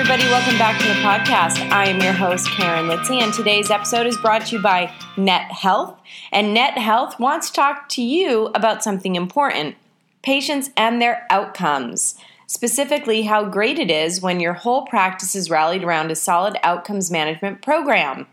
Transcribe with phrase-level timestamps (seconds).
[0.00, 0.30] everybody.
[0.30, 1.70] Welcome back to the podcast.
[1.70, 5.52] I am your host, Karen Litzy, and today's episode is brought to you by Net
[5.52, 5.94] Health.
[6.32, 9.76] And Net Health wants to talk to you about something important
[10.22, 12.14] patients and their outcomes.
[12.46, 17.10] Specifically, how great it is when your whole practice is rallied around a solid outcomes
[17.10, 18.26] management program.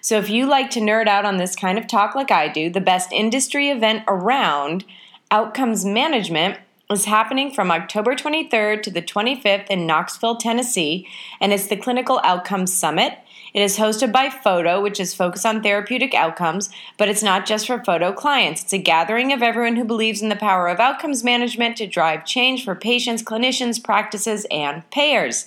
[0.00, 2.70] So, if you like to nerd out on this kind of talk like I do,
[2.70, 4.86] the best industry event around
[5.30, 6.56] outcomes management
[6.92, 11.08] is happening from October 23rd to the 25th in Knoxville, Tennessee,
[11.40, 13.18] and it's the Clinical Outcomes Summit.
[13.54, 17.66] It is hosted by FOTO, which is focused on therapeutic outcomes, but it's not just
[17.66, 18.62] for FOTO clients.
[18.62, 22.24] It's a gathering of everyone who believes in the power of outcomes management to drive
[22.24, 25.46] change for patients, clinicians, practices, and payers.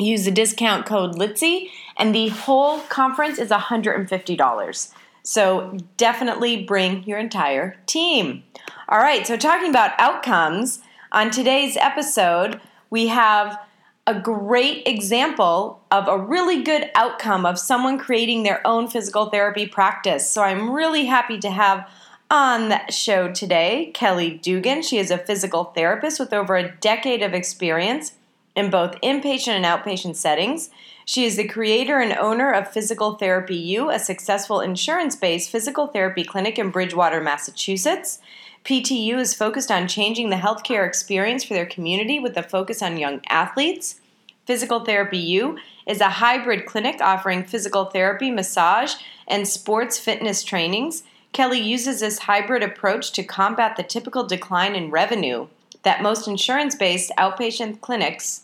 [0.00, 4.94] use the discount code LITZY, and the whole conference is $150.
[5.22, 8.42] So definitely bring your entire team.
[8.88, 10.80] All right, so talking about outcomes,
[11.12, 13.58] on today's episode, we have
[14.06, 19.66] a great example of a really good outcome of someone creating their own physical therapy
[19.66, 20.30] practice.
[20.30, 21.88] So I'm really happy to have
[22.30, 24.82] on the show today Kelly Duggan.
[24.82, 28.12] She is a physical therapist with over a decade of experience
[28.54, 30.70] in both inpatient and outpatient settings.
[31.04, 35.86] She is the creator and owner of Physical Therapy U, a successful insurance based physical
[35.88, 38.20] therapy clinic in Bridgewater, Massachusetts.
[38.64, 42.98] PTU is focused on changing the healthcare experience for their community with a focus on
[42.98, 44.00] young athletes.
[44.46, 48.94] Physical Therapy U is a hybrid clinic offering physical therapy, massage,
[49.26, 51.04] and sports fitness trainings.
[51.32, 55.46] Kelly uses this hybrid approach to combat the typical decline in revenue
[55.82, 58.42] that most insurance based outpatient clinics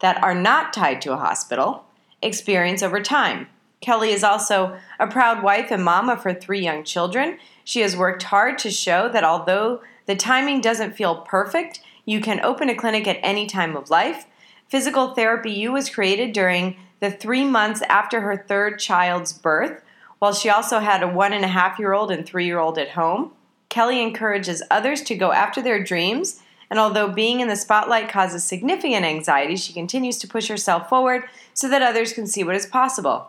[0.00, 1.84] that are not tied to a hospital
[2.22, 3.46] experience over time.
[3.80, 7.38] Kelly is also a proud wife and mom of her three young children.
[7.64, 12.40] She has worked hard to show that although the timing doesn't feel perfect, you can
[12.40, 14.26] open a clinic at any time of life.
[14.68, 19.82] Physical Therapy U was created during the three months after her third child's birth,
[20.18, 22.76] while she also had a one and a half year old and three year old
[22.76, 23.32] at home.
[23.70, 28.44] Kelly encourages others to go after their dreams and although being in the spotlight causes
[28.44, 32.66] significant anxiety, she continues to push herself forward so that others can see what is
[32.66, 33.28] possible.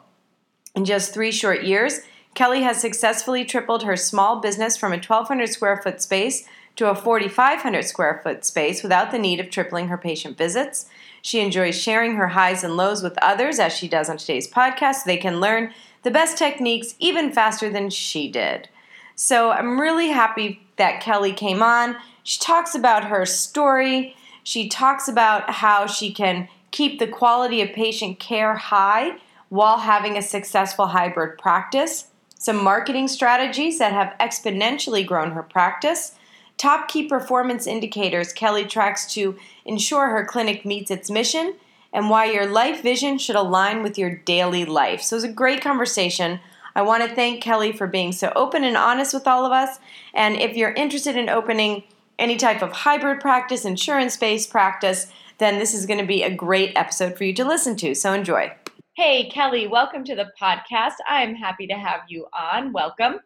[0.75, 2.01] In just three short years,
[2.33, 6.47] Kelly has successfully tripled her small business from a 1,200 square foot space
[6.77, 10.85] to a 4,500 square foot space without the need of tripling her patient visits.
[11.21, 14.95] She enjoys sharing her highs and lows with others, as she does on today's podcast,
[14.95, 15.73] so they can learn
[16.03, 18.69] the best techniques even faster than she did.
[19.15, 21.97] So I'm really happy that Kelly came on.
[22.23, 24.15] She talks about her story.
[24.43, 29.17] She talks about how she can keep the quality of patient care high
[29.49, 32.07] while having a successful hybrid practice.
[32.35, 36.15] Some marketing strategies that have exponentially grown her practice.
[36.57, 41.55] Top key performance indicators Kelly tracks to ensure her clinic meets its mission,
[41.93, 45.01] and why your life vision should align with your daily life.
[45.01, 46.39] So it was a great conversation.
[46.73, 49.79] I want to thank Kelly for being so open and honest with all of us.
[50.13, 51.83] And if you're interested in opening
[52.21, 55.07] any type of hybrid practice, insurance based practice,
[55.39, 57.95] then this is going to be a great episode for you to listen to.
[57.95, 58.53] So enjoy.
[58.95, 60.93] Hey, Kelly, welcome to the podcast.
[61.07, 62.71] I'm happy to have you on.
[62.73, 63.21] Welcome.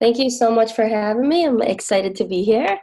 [0.00, 1.44] Thank you so much for having me.
[1.44, 2.80] I'm excited to be here.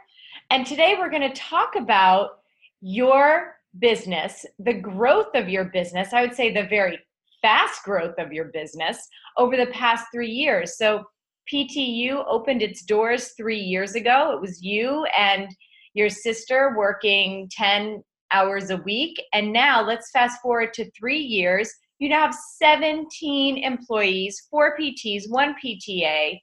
[0.50, 2.38] And today we're going to talk about
[2.80, 6.12] your business, the growth of your business.
[6.12, 6.98] I would say the very
[7.42, 10.76] fast growth of your business over the past three years.
[10.76, 11.04] So,
[11.52, 14.32] PTU opened its doors three years ago.
[14.32, 15.48] It was you and
[15.94, 18.02] your sister working 10
[18.32, 19.20] hours a week.
[19.32, 21.72] And now let's fast forward to three years.
[21.98, 26.40] You now have 17 employees, four PTs, one PTA.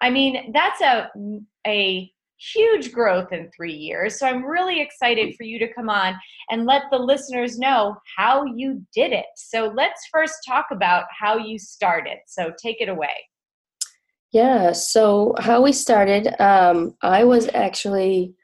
[0.00, 1.10] I mean, that's a,
[1.66, 2.10] a
[2.40, 4.18] huge growth in three years.
[4.18, 6.14] So I'm really excited for you to come on
[6.50, 9.26] and let the listeners know how you did it.
[9.36, 12.18] So let's first talk about how you started.
[12.26, 13.08] So take it away.
[14.32, 18.34] Yeah, so how we started, um, I was actually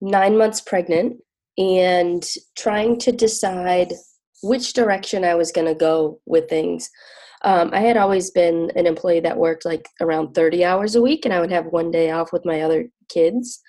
[0.00, 1.18] nine months pregnant
[1.56, 2.24] and
[2.56, 3.92] trying to decide
[4.42, 6.90] which direction I was going to go with things.
[7.42, 11.24] um, I had always been an employee that worked like around 30 hours a week,
[11.24, 13.60] and I would have one day off with my other kids.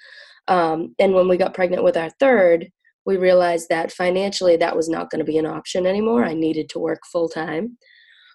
[0.48, 2.70] Um, and when we got pregnant with our third,
[3.06, 6.26] we realized that financially that was not going to be an option anymore.
[6.26, 7.78] I needed to work full time.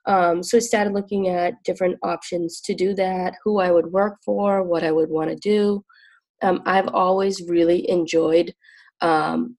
[0.06, 4.18] Um, so I started looking at different options to do that, who I would work
[4.24, 5.84] for, what I would want to do.
[6.42, 8.54] Um, I've always really enjoyed
[9.00, 9.56] um,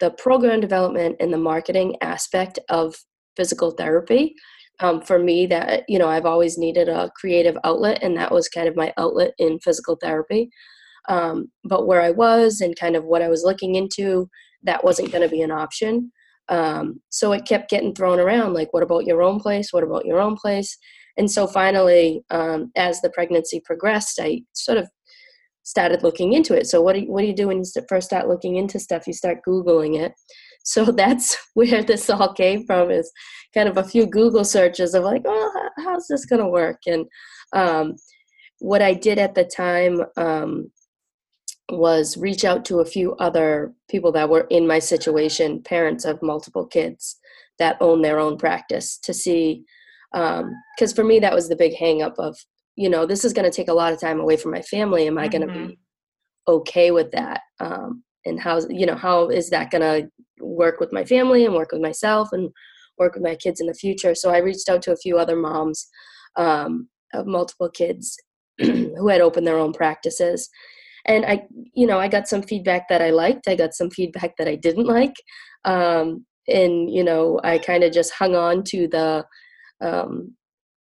[0.00, 2.96] the program development and the marketing aspect of
[3.36, 4.34] physical therapy.
[4.80, 8.48] Um, for me, that you know, I've always needed a creative outlet, and that was
[8.48, 10.50] kind of my outlet in physical therapy.
[11.08, 14.28] Um, but where I was and kind of what I was looking into,
[14.64, 16.12] that wasn't going to be an option.
[16.48, 19.72] Um, so it kept getting thrown around like, what about your own place?
[19.72, 20.76] What about your own place?
[21.16, 24.88] And so finally, um, as the pregnancy progressed, I sort of
[25.62, 26.66] started looking into it.
[26.66, 29.06] So what do you, what do you do when you first start looking into stuff?
[29.06, 30.12] You start Googling it.
[30.68, 33.08] So that's where this all came from is
[33.54, 36.78] kind of a few Google searches of like, oh, how's this going to work?
[36.88, 37.06] And
[37.52, 37.94] um,
[38.58, 40.72] what I did at the time um,
[41.70, 46.22] was reach out to a few other people that were in my situation, parents of
[46.22, 47.18] multiple kids
[47.58, 49.64] that own their own practice to see.
[50.12, 52.36] Because um, for me, that was the big hangup of,
[52.76, 55.06] you know, this is going to take a lot of time away from my family.
[55.06, 55.38] Am I mm-hmm.
[55.38, 55.78] going to be
[56.46, 57.40] okay with that?
[57.58, 60.08] Um, and how, you know, how is that going to
[60.40, 62.50] work with my family and work with myself and
[62.98, 64.14] work with my kids in the future?
[64.14, 65.88] So I reached out to a few other moms
[66.36, 68.16] um, of multiple kids
[68.58, 70.48] who had opened their own practices
[71.06, 71.42] and i
[71.74, 73.48] you know i got some feedback that i liked.
[73.48, 75.14] I got some feedback that i didn't like.
[75.64, 79.24] Um, and you know i kind of just hung on to the
[79.80, 80.34] um,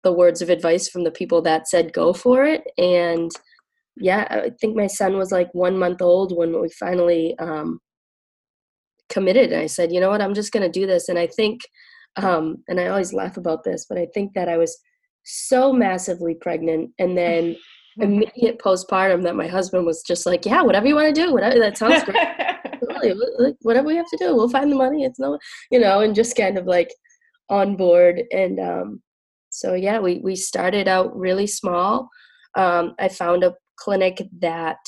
[0.02, 2.62] the words of advice from the people that said go for it.
[2.78, 3.30] And
[3.96, 7.78] yeah i think my son was like one month old when we finally um,
[9.08, 9.52] committed.
[9.52, 10.22] And i said you know what?
[10.22, 11.08] I'm just going to do this.
[11.08, 11.60] And i think
[12.16, 14.78] um, and i always laugh about this but i think that i was
[15.24, 17.56] so massively pregnant and then
[17.98, 21.58] immediate postpartum that my husband was just like, yeah, whatever you want to do, whatever
[21.58, 23.56] that sounds great.
[23.62, 25.04] whatever we have to do, we'll find the money.
[25.04, 25.38] It's no,
[25.70, 26.92] you know, and just kind of like
[27.48, 28.22] on board.
[28.32, 29.02] And um,
[29.50, 32.08] so yeah, we we started out really small.
[32.56, 34.78] Um, I found a clinic that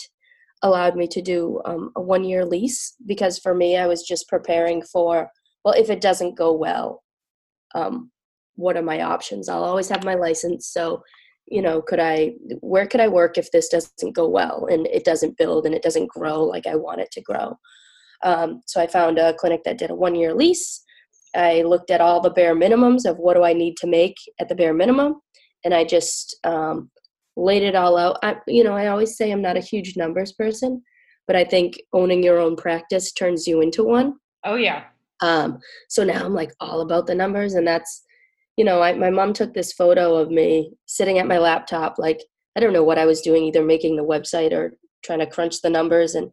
[0.63, 4.29] allowed me to do um, a one year lease because for me, I was just
[4.29, 5.29] preparing for
[5.65, 7.03] well, if it doesn't go well,
[7.75, 8.11] um,
[8.57, 9.49] what are my options?
[9.49, 11.03] I'll always have my license, so
[11.47, 15.05] you know could i where could i work if this doesn't go well and it
[15.05, 17.59] doesn't build and it doesn't grow like i want it to grow?
[18.23, 20.83] Um, so i found a clinic that did a one year lease.
[21.37, 24.49] I looked at all the bare minimums of what do i need to make at
[24.49, 25.21] the bare minimum
[25.65, 26.91] and i just um,
[27.37, 28.19] laid it all out.
[28.23, 30.83] I, you know i always say i'm not a huge numbers person
[31.27, 34.15] but i think owning your own practice turns you into one.
[34.45, 34.85] Oh yeah.
[35.21, 35.59] Um,
[35.89, 38.04] so now i'm like all about the numbers and that's
[38.57, 42.21] you know, I, my mom took this photo of me sitting at my laptop, like
[42.57, 44.75] I don't know what I was doing, either making the website or
[45.05, 46.15] trying to crunch the numbers.
[46.15, 46.31] And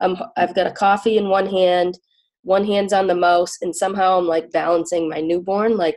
[0.00, 1.98] um, I've got a coffee in one hand,
[2.42, 5.96] one hand's on the mouse, and somehow I'm like balancing my newborn like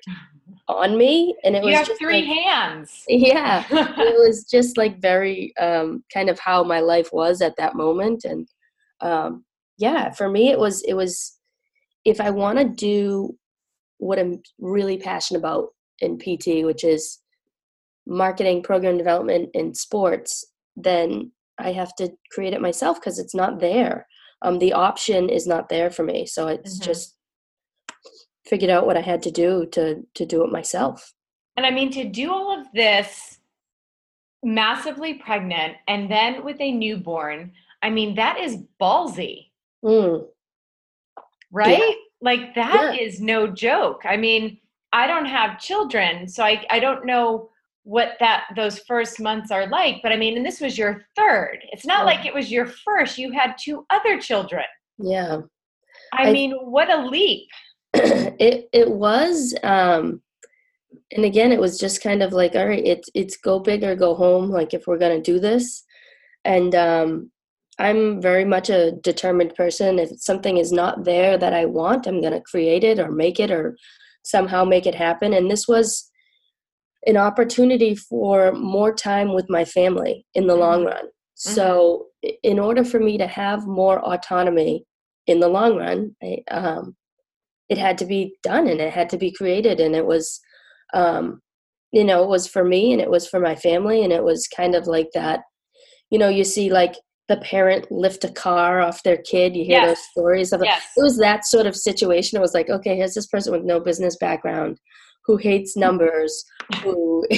[0.67, 1.35] on me.
[1.43, 3.03] And it you was have just three like, hands.
[3.07, 7.75] Yeah, it was just like very um, kind of how my life was at that
[7.75, 8.23] moment.
[8.23, 8.47] And
[9.01, 9.43] um,
[9.77, 11.37] yeah, for me, it was it was
[12.05, 13.35] if I want to do
[13.97, 15.69] what I'm really passionate about
[15.99, 17.19] in PT, which is
[18.05, 23.59] marketing, program development, in sports, then I have to create it myself because it's not
[23.59, 24.07] there.
[24.41, 26.85] Um, the option is not there for me, so it's mm-hmm.
[26.85, 27.15] just
[28.45, 31.13] figured out what I had to do to to do it myself.
[31.57, 33.39] And I mean to do all of this
[34.43, 39.49] massively pregnant and then with a newborn, I mean that is ballsy.
[39.83, 40.25] Mm.
[41.51, 41.79] Right?
[41.79, 41.95] Yeah.
[42.21, 43.01] Like that yeah.
[43.01, 44.01] is no joke.
[44.05, 44.57] I mean,
[44.93, 47.49] I don't have children, so I I don't know
[47.83, 51.59] what that those first months are like, but I mean, and this was your third.
[51.71, 53.17] It's not like it was your first.
[53.17, 54.63] You had two other children.
[54.97, 55.41] Yeah.
[56.13, 57.47] I, I mean, what a leap.
[57.93, 60.21] it it was um
[61.11, 63.95] and again it was just kind of like all right it's it's go big or
[63.95, 65.83] go home like if we're to do this
[66.43, 67.31] and um
[67.77, 69.99] I'm very much a determined person.
[69.99, 73.39] If something is not there that I want, I'm going to create it or make
[73.39, 73.75] it or
[74.23, 75.33] somehow make it happen.
[75.33, 76.09] And this was
[77.05, 80.87] an opportunity for more time with my family in the long mm-hmm.
[80.87, 81.05] run.
[81.05, 81.51] Mm-hmm.
[81.53, 82.05] So,
[82.43, 84.85] in order for me to have more autonomy
[85.27, 86.95] in the long run, I, um,
[87.69, 89.79] it had to be done and it had to be created.
[89.79, 90.39] And it was,
[90.93, 91.41] um,
[91.91, 94.03] you know, it was for me and it was for my family.
[94.03, 95.41] And it was kind of like that,
[96.09, 96.95] you know, you see like
[97.27, 99.55] the parent lift a car off their kid.
[99.55, 99.87] You hear Yes.
[99.87, 100.83] those stories of Yes.
[100.95, 102.37] it was that sort of situation.
[102.37, 104.79] It was like, okay, here's this person with no business background
[105.25, 106.45] who hates numbers,
[106.83, 107.25] who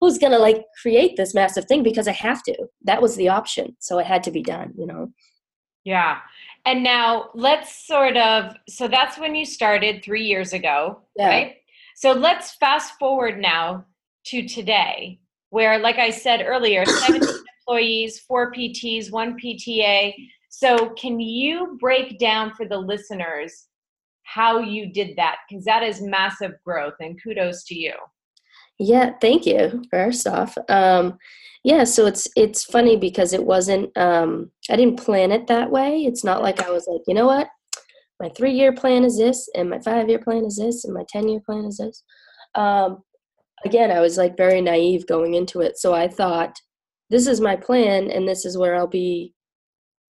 [0.00, 2.56] who's gonna like create this massive thing because I have to.
[2.84, 3.76] That was the option.
[3.80, 5.08] So it had to be done, you know.
[5.84, 6.18] Yeah.
[6.64, 11.28] And now let's sort of, so that's when you started three years ago, Yeah.
[11.28, 11.56] right?
[11.94, 13.84] So let's fast forward now
[14.26, 17.28] to today, where, like I said earlier, 17
[17.68, 20.14] employees, four PTs, one PTA.
[20.48, 23.66] So, can you break down for the listeners
[24.24, 25.36] how you did that?
[25.48, 27.92] Because that is massive growth, and kudos to you.
[28.78, 29.82] Yeah, thank you.
[29.90, 31.16] First off, um,
[31.64, 31.84] yeah.
[31.84, 33.96] So it's it's funny because it wasn't.
[33.96, 36.04] Um, I didn't plan it that way.
[36.04, 37.48] It's not like I was like, you know what,
[38.20, 41.04] my three year plan is this, and my five year plan is this, and my
[41.08, 42.02] ten year plan is this.
[42.54, 43.02] Um,
[43.64, 45.78] again, I was like very naive going into it.
[45.78, 46.56] So I thought,
[47.08, 49.32] this is my plan, and this is where I'll be.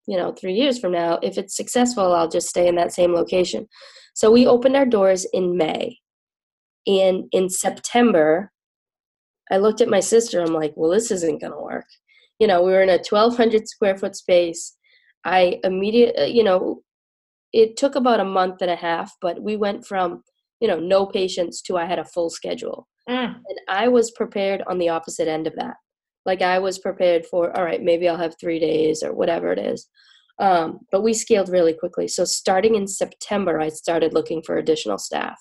[0.08, 3.12] You know, three years from now, if it's successful, I'll just stay in that same
[3.12, 3.66] location.
[4.14, 5.98] So we opened our doors in May,
[6.86, 8.52] and in September,
[9.50, 10.40] I looked at my sister.
[10.40, 11.86] I'm like, well, this isn't going to work.
[12.38, 14.76] You know, we were in a 1,200 square foot space.
[15.24, 16.82] I immediately, uh, you know,
[17.52, 20.22] it took about a month and a half, but we went from,
[20.60, 22.88] you know, no patients to I had a full schedule.
[23.08, 25.75] Mm, And I was prepared on the opposite end of that.
[26.25, 29.58] Like I was prepared for, all right, maybe I'll have three days or whatever it
[29.58, 29.88] is.
[30.38, 32.08] Um, but we scaled really quickly.
[32.08, 35.38] So starting in September, I started looking for additional staff.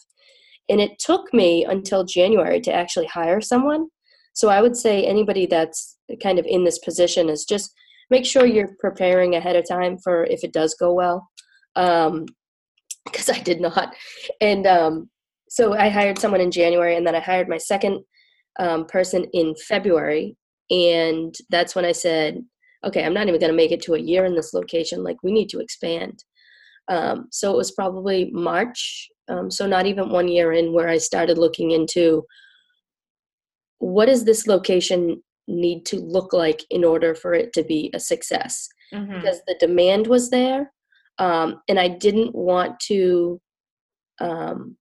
[0.70, 3.88] And it took me until January to actually hire someone.
[4.34, 7.74] So I would say anybody that's kind of in this position is just
[8.10, 11.30] make sure you're preparing ahead of time for if it does go well.
[11.76, 12.26] Um,
[13.12, 13.96] because I did not.
[14.42, 15.10] And um,
[15.50, 18.04] so I hired someone in January, and then I hired my second
[18.60, 20.36] um, person in February.
[20.70, 22.44] And that's when I said,
[22.84, 25.04] okay, I'm not even going to make it to a year in this location.
[25.04, 26.24] Like, we need to expand.
[26.88, 30.98] Um, so it was probably March, um, so not even one year in, where I
[30.98, 32.24] started looking into
[33.80, 38.00] what does this location need to look like in order for it to be a
[38.00, 39.14] success mhm.
[39.16, 40.72] because the demand was there
[41.20, 43.40] um, and i didn't want to
[44.20, 44.78] um,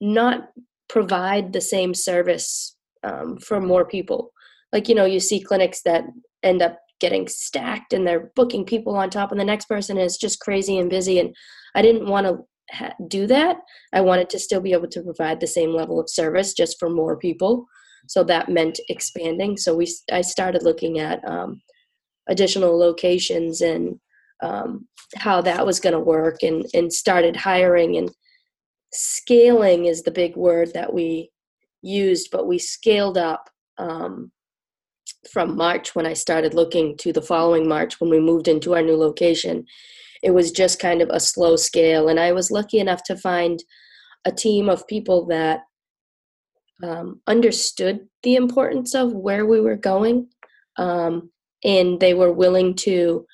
[0.00, 0.48] not
[0.88, 4.32] provide the same service um, for more people.
[4.72, 6.04] Like you know you see clinics that
[6.42, 10.16] end up getting stacked and they're booking people on top and the next person is
[10.16, 11.18] just crazy and busy.
[11.18, 11.34] And
[11.74, 12.38] i didn't want to
[12.70, 13.56] ha- do that.
[13.92, 16.88] I wanted to still be able to provide the same level of service just for
[16.88, 17.66] more people.
[18.06, 19.56] So that meant expanding.
[19.56, 21.60] So we i started looking at um,
[22.28, 23.98] additional locations and
[24.44, 24.86] um,
[25.16, 27.96] how that was going to work and, and started hiring.
[27.96, 28.10] And
[28.92, 31.30] scaling is the big word that we
[31.84, 34.32] used but we scaled up um,
[35.30, 38.82] from march when i started looking to the following march when we moved into our
[38.82, 39.64] new location.
[40.22, 43.62] It was just kind of a slow scale and i was lucky enough to find
[44.24, 45.60] a team of people that
[46.82, 50.28] um, understood the importance of where we were going
[50.78, 51.30] um,
[51.62, 53.26] and they were willing to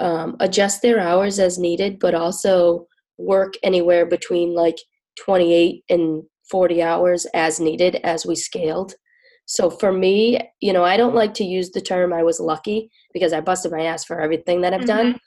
[0.00, 2.86] um, adjust their hours as needed but also
[3.18, 4.78] work anywhere between like
[5.24, 8.94] 28 and 40 hours as needed as we scaled.
[9.46, 12.88] So for me you know i don't like to use the term i was lucky
[13.12, 15.18] because i busted my ass for everything that i've done.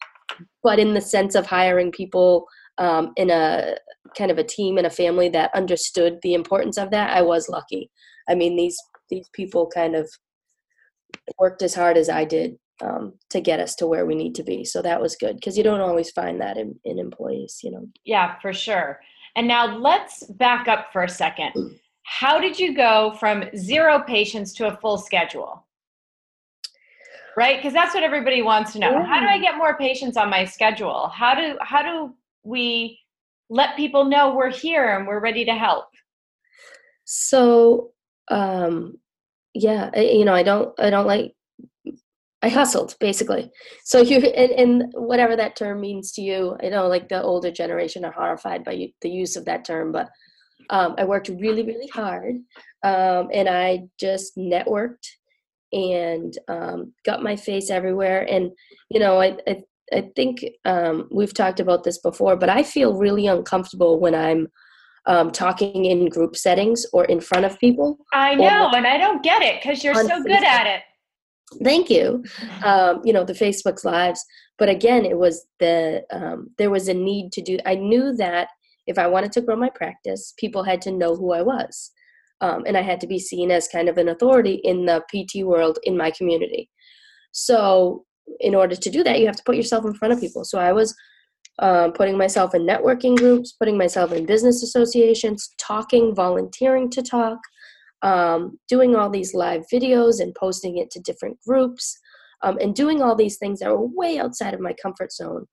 [0.63, 3.75] But in the sense of hiring people um, in a
[4.17, 7.49] kind of a team and a family that understood the importance of that i was
[7.49, 7.91] lucky.
[8.29, 8.77] I mean these
[9.09, 10.09] these people kind of
[11.37, 14.43] worked as hard as i did um, to get us to where we need to
[14.43, 17.71] be so that was good because you don't always find that in, in employees you
[17.71, 18.99] know Yeah, for sure.
[19.35, 21.53] And now let's back up for a second.
[22.03, 25.65] How did you go from zero patients to a full schedule?
[27.35, 27.57] Right?
[27.57, 29.03] Because that's what everybody wants to know.
[29.03, 31.07] How do I get more patients on my schedule?
[31.07, 32.13] How do how do
[32.43, 32.99] we
[33.49, 35.85] let people know we're here and we're ready to help?
[37.05, 37.91] so
[38.29, 38.97] um
[39.53, 41.33] yeah you know i don't i don't like
[42.43, 43.49] i hustled basically
[43.83, 47.51] so you and, and whatever that term means to you i know like the older
[47.51, 50.09] generation are horrified by the use of that term but
[50.69, 52.35] um, i worked really really hard
[52.83, 55.07] um, and i just networked
[55.71, 58.51] and um, got my face everywhere and
[58.89, 62.95] you know i, I I think um, we've talked about this before, but I feel
[62.95, 64.47] really uncomfortable when I'm
[65.05, 67.97] um, talking in group settings or in front of people.
[68.13, 70.81] I know, and I don't get it because you're so good at it.
[71.63, 72.23] Thank you.
[72.63, 74.23] Um, you know, the Facebook's lives.
[74.57, 78.47] But again, it was the, um, there was a need to do, I knew that
[78.87, 81.91] if I wanted to grow my practice, people had to know who I was.
[82.43, 85.45] um, and I had to be seen as kind of an authority in the PT
[85.45, 86.69] world in my community.
[87.31, 88.05] So,
[88.39, 90.43] in order to do that, you have to put yourself in front of people.
[90.43, 90.93] So, I was
[91.59, 97.39] um, putting myself in networking groups, putting myself in business associations, talking, volunteering to talk,
[98.03, 101.97] um, doing all these live videos and posting it to different groups,
[102.43, 105.45] um, and doing all these things that were way outside of my comfort zone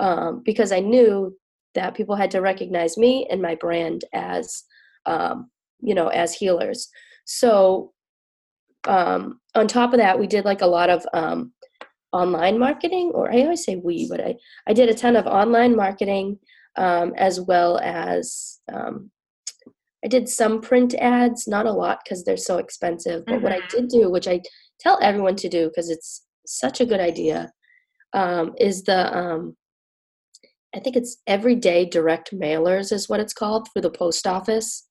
[0.00, 1.36] um, because I knew
[1.74, 4.64] that people had to recognize me and my brand as,
[5.04, 6.88] um, you know, as healers.
[7.24, 7.92] So,
[8.86, 11.04] um, on top of that, we did like a lot of
[12.16, 14.34] online marketing or i always say we but i
[14.66, 16.38] i did a ton of online marketing
[16.78, 19.10] um, as well as um,
[20.04, 23.44] i did some print ads not a lot because they're so expensive but mm-hmm.
[23.44, 23.80] what i mm-hmm.
[23.80, 24.40] did do which i
[24.80, 27.50] tell everyone to do because it's such a good idea
[28.12, 29.56] um, is the um,
[30.74, 34.86] i think it's every door direct mailers is what it's called through the post office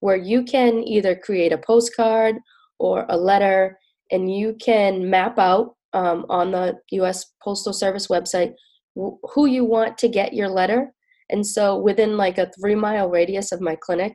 [0.00, 2.36] where you can either create a postcard
[2.78, 3.78] or a letter
[4.10, 7.24] and you can map out um, on the U.S.
[7.42, 8.52] Postal Service website
[8.94, 10.92] who you want to get your letter.
[11.30, 14.14] And so within like a three mile radius of my clinic,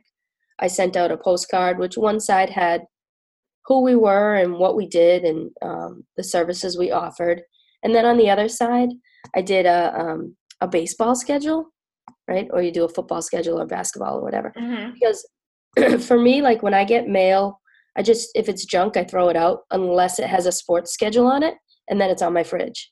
[0.60, 2.82] I sent out a postcard, which one side had
[3.66, 7.42] who we were and what we did and um, the services we offered.
[7.82, 8.90] And then on the other side,
[9.34, 11.66] I did a, um, a baseball schedule,
[12.28, 12.48] right?
[12.50, 14.52] Or you do a football schedule or basketball or whatever.
[14.56, 14.92] Mm-hmm.
[14.94, 15.26] Because
[16.06, 17.60] for me, like when I get mail,
[17.96, 21.26] I just, if it's junk, I throw it out unless it has a sports schedule
[21.26, 21.54] on it
[21.88, 22.90] and then it's on my fridge.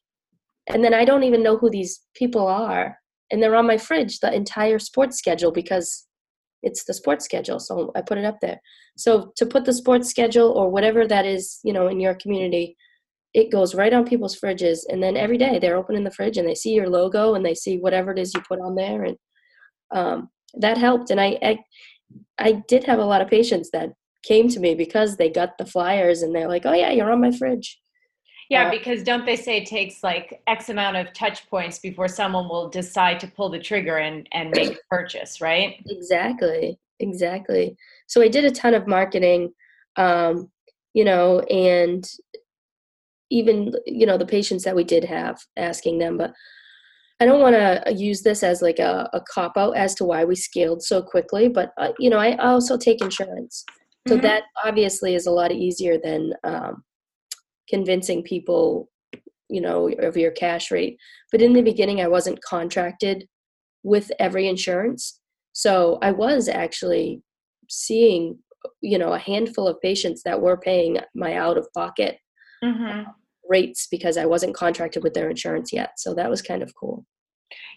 [0.68, 2.98] And then I don't even know who these people are.
[3.30, 6.08] And they're on my fridge, the entire sports schedule, because
[6.62, 7.61] it's the sports schedule.
[7.61, 8.61] So I put it up there.
[8.97, 12.77] So to put the sports schedule or whatever that is, you know, in your community,
[13.35, 14.81] it goes right on people's fridges.
[14.88, 17.55] And then every day they're opening the fridge and they see your logo and they
[17.55, 19.05] see whatever it is you put on there.
[19.05, 19.17] And
[19.95, 21.11] um, that helped.
[21.11, 21.59] And I, I,
[22.38, 23.91] I did have a lot of patients that
[24.25, 27.21] came to me because they got the flyers and they're like, oh yeah, you're on
[27.21, 27.79] my fridge.
[28.49, 32.09] Yeah, uh, because don't they say it takes like X amount of touch points before
[32.09, 35.85] someone will decide to pull the trigger and, and make a purchase, right?
[35.87, 36.78] Exactly.
[37.00, 37.76] Exactly.
[38.07, 39.53] So I did a ton of marketing,
[39.96, 40.51] um,
[40.94, 42.09] you know, and
[43.31, 46.33] even, you know, the patients that we did have asking them, but
[47.20, 50.25] I don't want to use this as like a, a cop out as to why
[50.25, 53.64] we scaled so quickly, but, uh, you know, I also take insurance.
[54.07, 54.22] So mm-hmm.
[54.22, 56.83] that obviously is a lot easier than, um,
[57.68, 58.88] convincing people
[59.48, 60.98] you know of your cash rate.
[61.33, 63.26] But in the beginning i wasn't contracted
[63.83, 65.20] with every insurance.
[65.52, 67.22] So i was actually
[67.68, 68.38] seeing
[68.81, 72.18] you know a handful of patients that were paying my out of pocket
[72.62, 73.02] mm-hmm.
[73.48, 75.92] rates because i wasn't contracted with their insurance yet.
[75.96, 77.07] So that was kind of cool.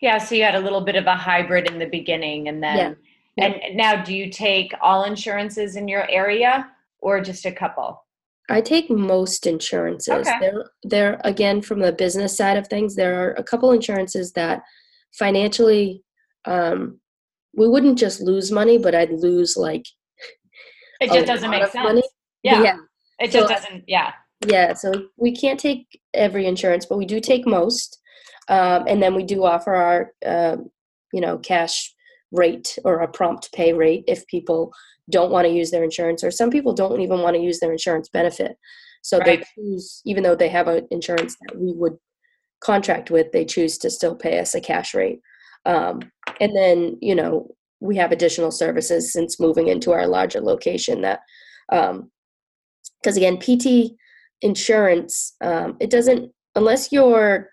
[0.02, 2.98] Yeah so you had a little bit of a hybrid in the beginning and then
[3.38, 3.46] yeah.
[3.46, 8.04] and now do you take all insurances in your area or just a couple
[8.52, 10.28] I take most insurances.
[10.28, 10.38] Okay.
[10.40, 14.62] There, there again from the business side of things, there are a couple insurances that
[15.14, 16.04] financially,
[16.46, 17.00] um,
[17.56, 19.86] we wouldn't just lose money, but I'd lose like.
[21.00, 21.84] It just doesn't make sense.
[21.84, 22.04] Money.
[22.44, 22.64] Yeah.
[22.64, 22.78] yeah.
[23.20, 23.84] It just so, doesn't.
[23.88, 24.12] Yeah.
[24.48, 24.74] Yeah.
[24.74, 28.00] So we can't take every insurance, but we do take most,
[28.50, 30.58] um, and then we do offer our, uh,
[31.14, 31.94] you know, cash
[32.32, 34.72] rate or a prompt pay rate if people
[35.10, 37.72] don't want to use their insurance or some people don't even want to use their
[37.72, 38.58] insurance benefit
[39.02, 39.26] so right.
[39.26, 41.98] they choose even though they have an insurance that we would
[42.62, 45.20] contract with they choose to still pay us a cash rate
[45.66, 46.00] um,
[46.40, 47.48] and then you know
[47.80, 51.20] we have additional services since moving into our larger location that
[51.70, 53.92] because um, again pt
[54.42, 57.50] insurance um, it doesn't unless you're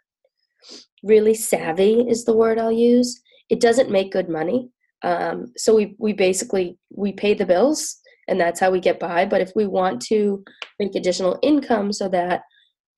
[1.03, 4.71] really savvy is the word i'll use it doesn't make good money.
[5.03, 9.25] Um, so we we basically we pay the bills and that's how we get by.
[9.25, 10.45] But if we want to
[10.79, 12.43] make additional income so that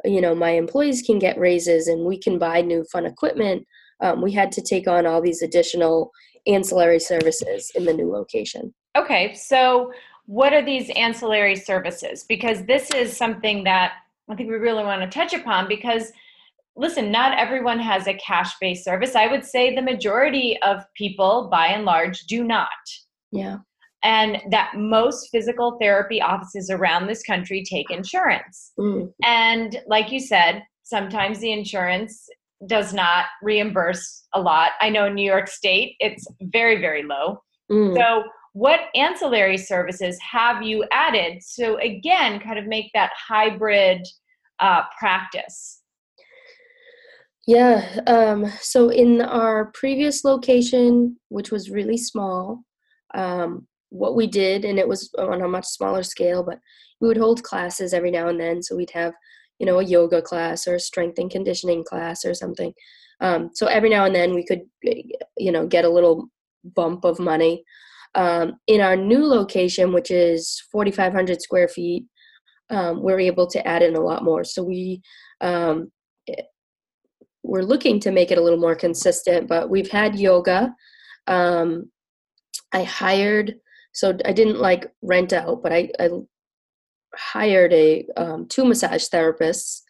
[0.04, 3.66] you know my employees can get raises and we can buy new fun equipment
[4.00, 6.10] um, we had to take on all these additional
[6.46, 8.74] ancillary services in the new location.
[8.96, 9.92] Okay so
[10.26, 12.24] what are these ancillary services?
[12.28, 13.94] Because this is something that
[14.30, 16.12] i think we really want to touch upon because
[16.76, 19.14] listen, not everyone has a cash based service.
[19.14, 22.68] I would say the majority of people, by and large, do not.
[23.32, 23.58] Yeah.
[24.02, 28.72] And that most physical therapy offices around this country take insurance.
[28.78, 29.12] Mm.
[29.22, 32.26] And like you said, sometimes the insurance
[32.66, 34.72] does not reimburse a lot.
[34.80, 37.42] I know in New York State, it's very, very low.
[37.70, 37.96] Mm.
[37.96, 41.40] So, what ancillary services have you added?
[41.40, 44.06] So, again, kind of make that hybrid
[44.58, 45.79] uh, practice.
[47.50, 47.98] Yeah.
[48.06, 52.62] Um, so in our previous location, which was really small,
[53.12, 56.60] um, what we did, and it was on a much smaller scale, but
[57.00, 58.62] we would hold classes every now and then.
[58.62, 59.14] So we'd have,
[59.58, 62.72] you know, a yoga class or a strength and conditioning class or something.
[63.20, 64.60] Um, so every now and then we could,
[65.36, 66.28] you know, get a little
[66.76, 67.64] bump of money.
[68.14, 72.04] Um, in our new location, which is 4,500 square feet,
[72.70, 74.44] um, we're able to add in a lot more.
[74.44, 75.02] So we
[75.40, 75.99] um, eh,
[77.50, 80.72] we're looking to make it a little more consistent, but we've had yoga.
[81.26, 81.90] Um,
[82.72, 83.56] I hired,
[83.92, 86.10] so I didn't like rent out, but I, I
[87.16, 89.80] hired a um, two massage therapists,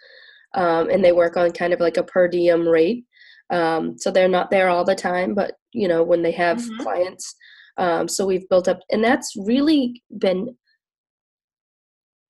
[0.54, 3.04] um, and they work on kind of like a per diem rate.
[3.50, 6.82] Um, so they're not there all the time, but you know when they have mm-hmm.
[6.82, 7.34] clients.
[7.76, 10.56] Um, so we've built up, and that's really been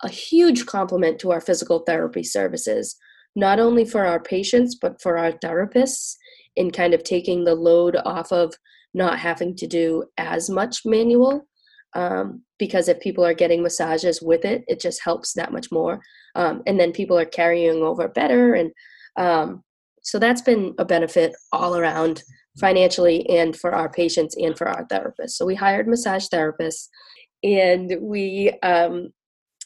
[0.03, 2.97] a huge compliment to our physical therapy services,
[3.37, 6.17] not only for our patients, but for our therapists
[6.57, 8.55] in kind of taking the load off of
[8.93, 11.47] not having to do as much manual.
[11.95, 16.01] Um, because if people are getting massages with it, it just helps that much more.
[16.37, 18.55] Um, and then people are carrying over better.
[18.55, 18.71] And
[19.17, 19.63] um,
[20.03, 22.23] so that's been a benefit all around
[22.59, 25.31] financially and for our patients and for our therapists.
[25.31, 26.89] So we hired massage therapists
[27.43, 29.11] and we um,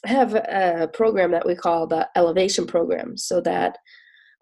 [0.05, 3.77] have a program that we call the elevation program so that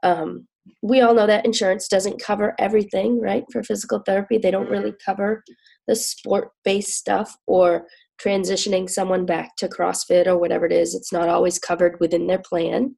[0.04, 0.47] um,
[0.82, 4.38] we all know that insurance doesn't cover everything right for physical therapy.
[4.38, 5.43] They don't really cover
[5.88, 7.86] the sport based stuff or
[8.21, 10.95] transitioning someone back to crossfit or whatever it is.
[10.95, 12.95] It's not always covered within their plan.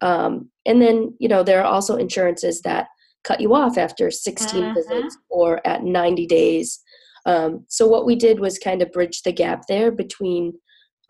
[0.00, 2.88] Um, and then you know there are also insurances that
[3.24, 4.74] cut you off after 16 uh-huh.
[4.74, 6.80] visits or at 90 days.
[7.24, 10.52] Um, so what we did was kind of bridge the gap there between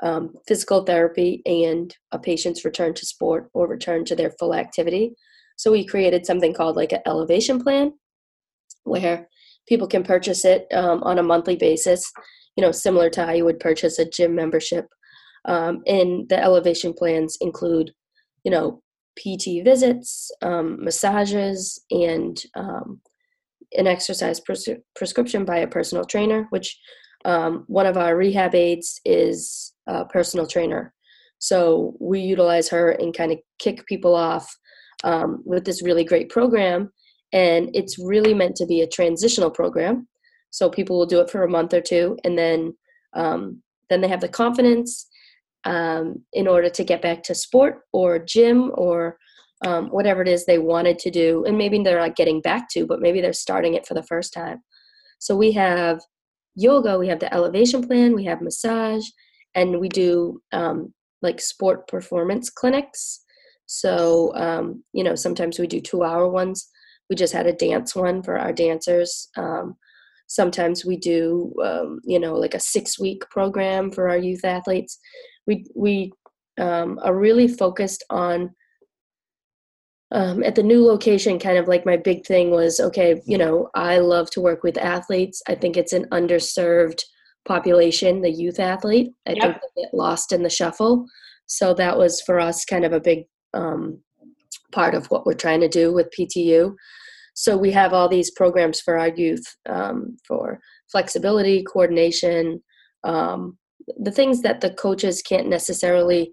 [0.02, 5.12] um, physical therapy and a patient's return to sport or return to their full activity.
[5.56, 7.92] So we created something called like an elevation plan
[8.84, 9.28] where
[9.66, 12.12] people can purchase it um, on a monthly basis,
[12.56, 14.86] you know, similar to how you would purchase a gym membership.
[15.46, 17.92] Um, and the elevation plans include,
[18.44, 18.82] you know,
[19.18, 23.00] PT visits, um, massages, and um,
[23.72, 26.78] an exercise pres- prescription by a personal trainer, which
[27.24, 30.92] um, one of our rehab aides is a personal trainer.
[31.38, 34.54] So we utilize her and kind of kick people off
[35.04, 36.92] um, with this really great program.
[37.32, 40.08] And it's really meant to be a transitional program.
[40.50, 42.74] So people will do it for a month or two, and then
[43.14, 45.06] um, then they have the confidence
[45.64, 49.18] um, in order to get back to sport or gym or
[49.66, 51.44] um, whatever it is they wanted to do.
[51.46, 54.32] And maybe they're not getting back to, but maybe they're starting it for the first
[54.32, 54.58] time.
[55.18, 56.00] So we have
[56.54, 59.04] yoga, we have the elevation plan, we have massage,
[59.56, 60.92] and we do um,
[61.22, 63.24] like sport performance clinics.
[63.66, 66.68] So, um, you know, sometimes we do two hour ones.
[67.10, 69.28] We just had a dance one for our dancers.
[69.36, 69.74] Um,
[70.28, 74.98] sometimes we do, um, you know, like a six week program for our youth athletes.
[75.46, 76.12] We, we
[76.58, 78.50] um, are really focused on
[80.12, 83.68] um, at the new location, kind of like my big thing was okay, you know,
[83.74, 85.42] I love to work with athletes.
[85.48, 87.02] I think it's an underserved
[87.46, 89.10] population, the youth athlete.
[89.26, 89.40] I yep.
[89.42, 91.06] think they get lost in the shuffle.
[91.46, 94.00] So that was for us kind of a big um,
[94.72, 96.74] part of what we're trying to do with PTU.
[97.34, 100.58] So we have all these programs for our youth um, for
[100.90, 102.62] flexibility, coordination,
[103.04, 103.58] um,
[103.98, 106.32] the things that the coaches can't necessarily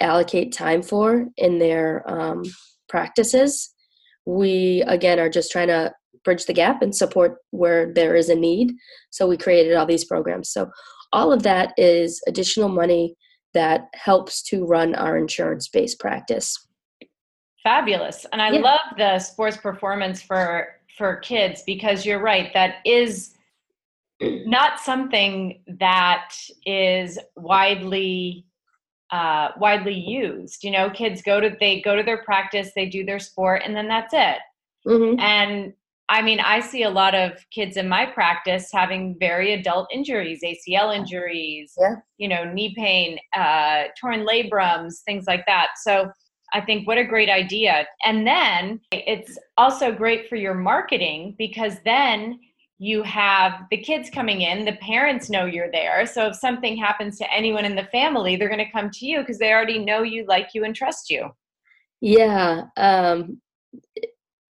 [0.00, 2.42] allocate time for in their um,
[2.88, 3.72] practices.
[4.26, 5.92] We, again, are just trying to
[6.24, 8.72] bridge the gap and support where there is a need.
[9.10, 10.50] So we created all these programs.
[10.50, 10.70] So
[11.12, 13.14] all of that is additional money
[13.54, 16.66] that helps to run our insurance based practice.
[17.62, 18.26] Fabulous.
[18.32, 18.60] And I yeah.
[18.60, 23.34] love the sports performance for for kids because you're right that is
[24.20, 26.34] not something that
[26.66, 28.44] is widely
[29.10, 30.62] uh, widely used.
[30.62, 33.74] You know, kids go to they go to their practice, they do their sport, and
[33.74, 34.38] then that's it.
[34.86, 35.20] Mm-hmm.
[35.20, 35.72] And
[36.10, 40.40] I mean, I see a lot of kids in my practice having very adult injuries,
[40.42, 41.96] ACL injuries, yeah.
[42.16, 45.68] you know, knee pain, uh, torn labrums, things like that.
[45.82, 46.10] So
[46.54, 47.86] I think what a great idea.
[48.04, 52.40] And then it's also great for your marketing because then
[52.78, 56.06] you have the kids coming in, the parents know you're there.
[56.06, 59.20] So if something happens to anyone in the family, they're going to come to you
[59.20, 61.28] because they already know you, like you, and trust you.
[62.00, 63.40] Yeah, um,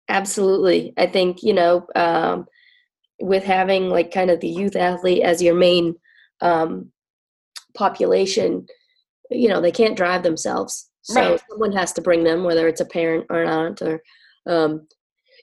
[0.08, 0.92] absolutely.
[0.96, 2.46] I think, you know, um,
[3.20, 5.96] with having like kind of the youth athlete as your main
[6.40, 6.92] um,
[7.74, 8.66] population,
[9.30, 10.88] you know, they can't drive themselves.
[11.02, 11.42] So right.
[11.50, 14.02] someone has to bring them, whether it's a parent or an aunt or
[14.46, 14.86] um,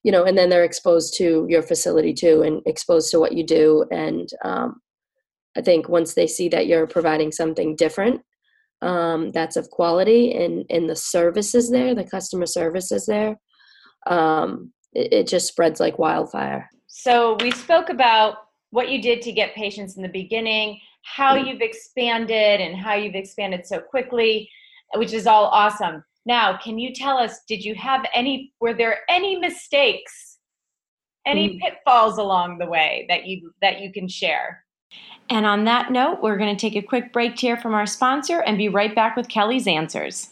[0.05, 3.43] you know, and then they're exposed to your facility too, and exposed to what you
[3.43, 4.79] do, and um,
[5.57, 8.21] I think once they see that you're providing something different,
[8.83, 13.35] um, that's of quality and, and the service is there, the customer service is there,
[14.05, 16.69] um, it, it just spreads like wildfire.
[16.87, 18.35] So we spoke about
[18.71, 21.47] what you did to get patients in the beginning, how Mm.
[21.47, 24.49] you've expanded and how you've expanded so quickly,
[24.95, 26.03] which is all awesome.
[26.25, 30.37] Now, can you tell us did you have any were there any mistakes?
[31.25, 31.59] Any Mm.
[31.59, 34.63] pitfalls along the way that you that you can share?
[35.29, 38.41] And on that note, we're going to take a quick break here from our sponsor
[38.41, 40.29] and be right back with Kelly's answers.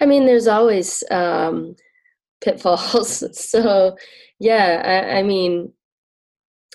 [0.00, 1.74] I mean, there's always um,
[2.42, 3.24] pitfalls.
[3.50, 3.96] so,
[4.38, 5.72] yeah, I, I mean,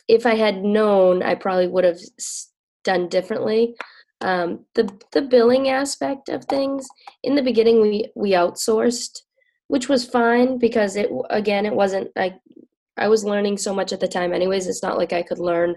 [0.08, 2.00] if I had known, I probably would have
[2.84, 3.76] done differently.
[4.22, 6.88] Um, the the billing aspect of things
[7.24, 9.22] in the beginning, we we outsourced,
[9.67, 12.36] which was fine because it again it wasn't like
[12.97, 14.34] I was learning so much at the time.
[14.34, 15.75] Anyways, it's not like I could learn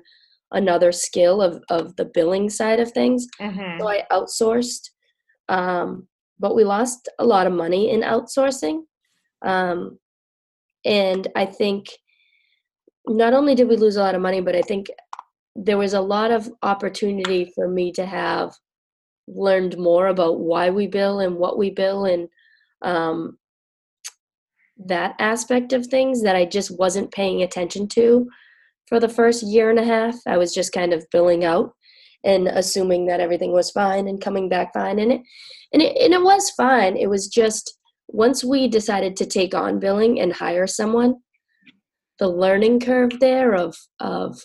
[0.53, 3.81] another skill of of the billing side of things Mm-hmm.
[3.81, 4.91] so I outsourced.
[5.49, 6.07] Um,
[6.39, 8.83] but we lost a lot of money in outsourcing.
[9.43, 9.99] Um,
[10.85, 11.87] and I think
[13.07, 14.89] not only did we lose a lot of money, but I think
[15.55, 18.55] there was a lot of opportunity for me to have
[19.29, 22.29] learned more about why we bill and what we bill and
[22.83, 23.39] um,
[24.77, 28.29] that aspect of things that I just wasn't paying attention to
[28.89, 30.17] for the first year and a half.
[30.27, 31.75] I was just kind of billing out
[32.25, 35.21] and assuming that everything was fine and coming back fine and it
[35.73, 39.79] and it, and it was fine it was just once we decided to take on
[39.79, 41.15] billing and hire someone
[42.19, 44.41] the learning curve there of of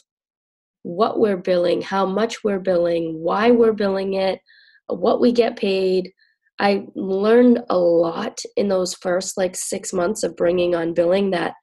[0.83, 4.39] what we're billing how much we're billing why we're billing it
[4.87, 6.11] what we get paid
[6.59, 11.53] i learned a lot in those first like 6 months of bringing on billing that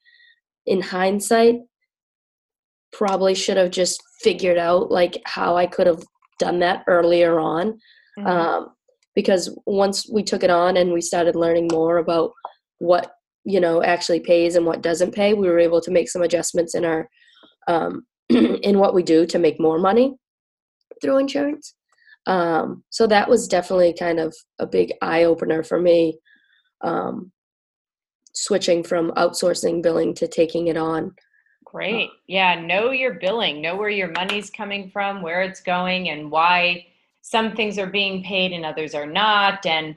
[0.67, 1.57] in hindsight
[2.97, 6.03] probably should have just figured out like how I could have
[6.39, 7.79] done that earlier on.
[8.19, 8.27] Mm-hmm.
[8.27, 8.69] Um,
[9.15, 12.33] because once we took it on and we started learning more about
[12.79, 13.13] what
[13.45, 16.75] you know actually pays and what doesn't pay, we were able to make some adjustments
[16.75, 17.09] in our
[17.69, 20.17] um, in what we do to make more money
[21.01, 21.75] through insurance.
[22.27, 26.19] Um, so that was definitely kind of a big eye opener for me.
[26.83, 27.33] Um,
[28.33, 31.15] switching from outsourcing billing to taking it on.
[31.65, 32.11] Great.
[32.27, 36.87] Yeah, know your billing, know where your money's coming from, where it's going, and why
[37.23, 39.67] some things are being paid and others are not.
[39.67, 39.97] And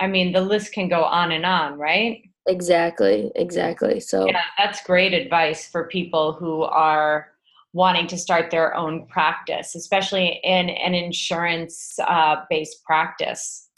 [0.00, 2.22] I mean, the list can go on and on, right?
[2.46, 4.00] Exactly, exactly.
[4.00, 7.32] So Yeah, that's great advice for people who are
[7.72, 13.68] wanting to start their own practice, especially in an insurance uh, based practice.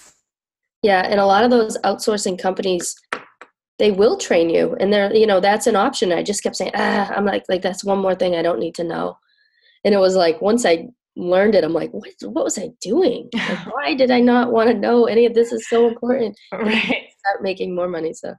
[0.82, 2.94] Yeah, and a lot of those outsourcing companies,
[3.78, 6.12] they will train you, and they're you know that's an option.
[6.12, 8.74] I just kept saying, ah, I'm like like that's one more thing I don't need
[8.76, 9.18] to know,
[9.84, 13.28] and it was like once I learned it, I'm like, what what was I doing?
[13.34, 16.36] Like, why did I not want to know any of this is so important?
[16.52, 17.08] Right.
[17.18, 18.12] Start making more money.
[18.12, 18.34] So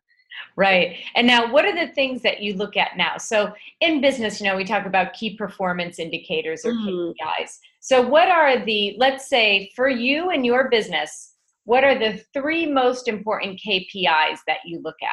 [0.56, 0.98] Right.
[1.15, 3.17] And now, what are the things that you look at now?
[3.17, 7.13] So, in business, you know, we talk about key performance indicators or Mhm.
[7.15, 7.60] KPIs.
[7.80, 11.34] So, what are the, let's say, for you and your business,
[11.65, 15.10] what are the three most important KPIs that you look at?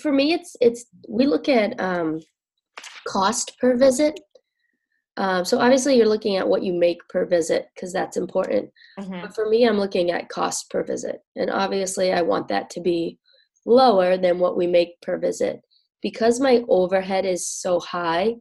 [0.00, 2.20] for me, it's it's we look at um,
[3.06, 4.20] cost per visit.
[5.16, 8.70] Um, so obviously, you're looking at what you make per visit because that's important.
[9.00, 9.22] Mhm.
[9.22, 11.22] But for me, I'm looking at cost per visit.
[11.36, 13.18] And obviously, I want that to be
[13.68, 15.60] lower than what we make per visit.
[16.02, 18.34] Because my overhead is so high,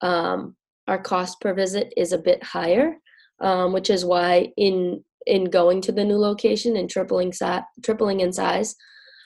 [0.00, 0.56] um,
[0.88, 2.96] our cost per visit is a bit higher,
[3.40, 8.20] um, which is why in in going to the new location and tripling si- tripling
[8.20, 8.74] in size,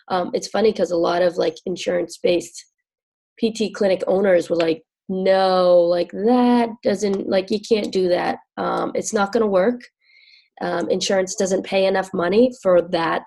[0.08, 2.62] um, it's funny because a lot of like insurance based
[3.40, 8.38] PT clinic owners were like, no, like that doesn't like you can't do that.
[8.58, 9.80] Um, it's not going to work
[10.60, 13.22] um, insurance doesn't pay enough money for that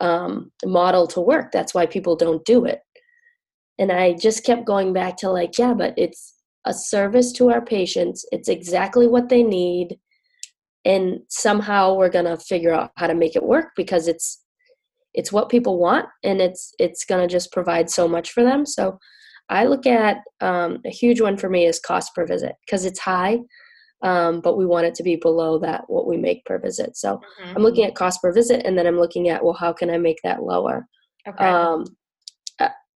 [0.00, 1.52] um, model to work.
[1.52, 2.80] That's why people don't do it.
[3.78, 6.34] And I just kept going back to like, yeah, but it's
[6.66, 8.24] a service to our patients.
[8.32, 9.98] It's exactly what they need.
[10.84, 14.42] And somehow we're to figure out how to make it work because it's
[15.12, 18.64] it's what people want and it's it's to just provide so much for them.
[18.64, 18.98] So
[19.48, 23.00] I look at um, a huge one for me is cost per visit because it's
[23.00, 23.38] high,
[24.02, 26.96] um, but we want it to be below that what we make per visit.
[26.96, 27.56] So mm-hmm.
[27.56, 29.98] I'm looking at cost per visit, and then I'm looking at well, how can I
[29.98, 30.86] make that lower?
[31.28, 31.44] Okay.
[31.44, 31.84] Um,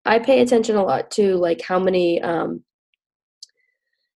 [0.06, 2.64] I pay attention a lot to like how many um,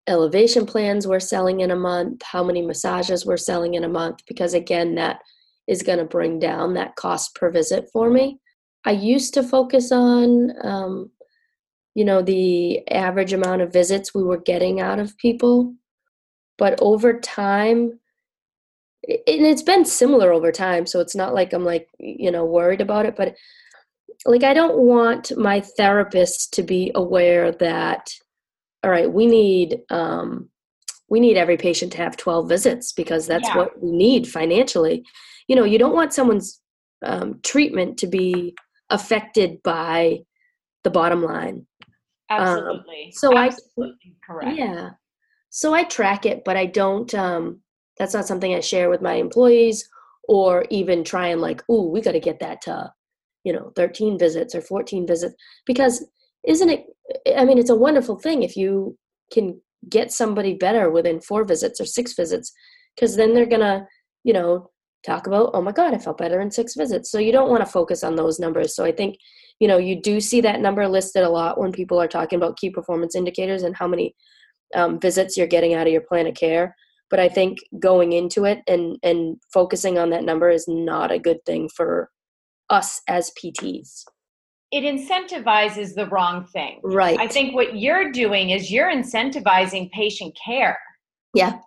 [0.07, 4.19] elevation plans we're selling in a month, how many massages we're selling in a month,
[4.27, 5.19] because again, that
[5.67, 8.39] is going to bring down that cost per visit for me.
[8.85, 11.11] I used to focus on, um,
[11.93, 15.73] you know, the average amount of visits we were getting out of people,
[16.57, 17.99] but over time,
[19.07, 22.81] and it's been similar over time, so it's not like I'm like, you know, worried
[22.81, 23.35] about it, but
[24.25, 28.09] like I don't want my therapist to be aware that
[28.83, 30.49] all right, we need um
[31.09, 33.57] we need every patient to have 12 visits because that's yeah.
[33.57, 35.05] what we need financially.
[35.47, 36.61] You know, you don't want someone's
[37.05, 38.55] um, treatment to be
[38.89, 40.19] affected by
[40.83, 41.65] the bottom line.
[42.29, 43.05] Um, Absolutely.
[43.05, 44.57] Um, so Absolutely I correct.
[44.57, 44.89] Yeah.
[45.57, 47.61] So I track it, but I don't um
[47.97, 49.89] that's not something I share with my employees
[50.27, 52.93] or even try and like, oh, we got to get that to
[53.43, 55.33] you know 13 visits or 14 visits
[55.65, 56.05] because
[56.45, 56.85] isn't it
[57.37, 58.97] i mean it's a wonderful thing if you
[59.31, 62.51] can get somebody better within four visits or six visits
[62.93, 63.87] because then they're gonna
[64.25, 64.69] you know
[65.05, 67.09] talk about oh my god i felt better in six visits.
[67.09, 68.75] So you don't want to focus on those numbers.
[68.75, 69.15] So i think
[69.59, 72.57] you know you do see that number listed a lot when people are talking about
[72.57, 74.13] key performance indicators and how many
[74.75, 76.75] um, visits you're getting out of your plan of care
[77.09, 81.19] but i think going into it and and focusing on that number is not a
[81.19, 82.09] good thing for
[82.69, 84.03] us as PTs.
[84.71, 86.79] It incentivizes the wrong thing.
[86.83, 87.19] Right.
[87.19, 90.77] I think what you're doing is you're incentivizing patient care.
[91.33, 91.59] Yeah.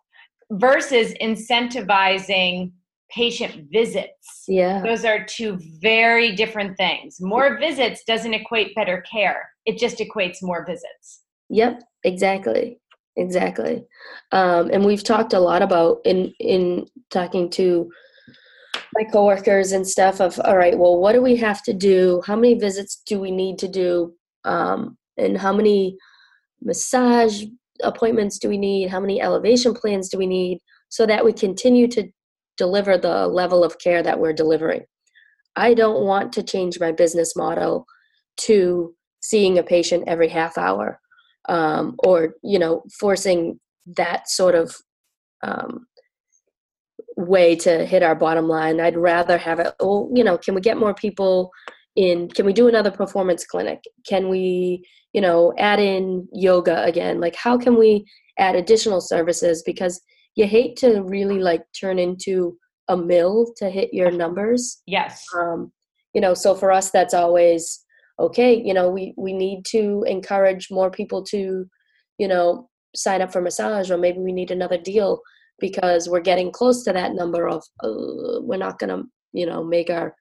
[0.51, 2.73] Versus incentivizing
[3.11, 4.45] patient visits.
[4.47, 4.83] Yeah.
[4.83, 7.17] Those are two very different things.
[7.21, 9.51] More visits doesn't equate better care.
[9.65, 11.23] It just equates more visits.
[11.49, 12.80] Yep, exactly.
[13.17, 13.85] Exactly.
[14.33, 17.91] Um, and we've talked a lot about in in talking to
[18.95, 22.23] my coworkers and stuff of all right well what do we have to do?
[22.27, 24.15] How many visits do we need to do?
[24.45, 25.97] Um, and how many
[26.63, 27.45] massage
[27.83, 28.91] appointments do we need?
[28.91, 30.59] How many elevation plans do we need?
[30.89, 32.09] So that we continue to
[32.57, 34.83] deliver the level of care that we're delivering.
[35.57, 37.87] I don't want to change my business model
[38.39, 41.01] to seeing a patient every half hour
[41.51, 43.61] um, or you know forcing
[43.97, 44.75] that sort of
[45.43, 45.87] um,
[47.17, 48.81] way to hit our bottom line.
[48.81, 51.51] I'd rather have it, oh, you know, can we get more people
[51.97, 52.29] in?
[52.29, 53.81] Can we do another performance clinic?
[54.07, 57.21] Can we, you know, add in yoga again?
[57.21, 58.05] Like, how can we
[58.39, 59.63] add additional services?
[59.65, 60.01] Because
[60.37, 62.57] you hate to really like turn into
[62.89, 64.83] a mill to hit your numbers.
[64.87, 65.25] Yes.
[65.37, 65.73] Um,
[66.15, 67.85] you know, so for us, that's always
[68.21, 68.55] okay.
[68.55, 71.67] You know, we we need to encourage more people to,
[72.19, 75.21] you know, sign up for massage, or maybe we need another deal
[75.61, 79.91] because we're getting close to that number of uh, we're not to you know make
[79.91, 80.15] our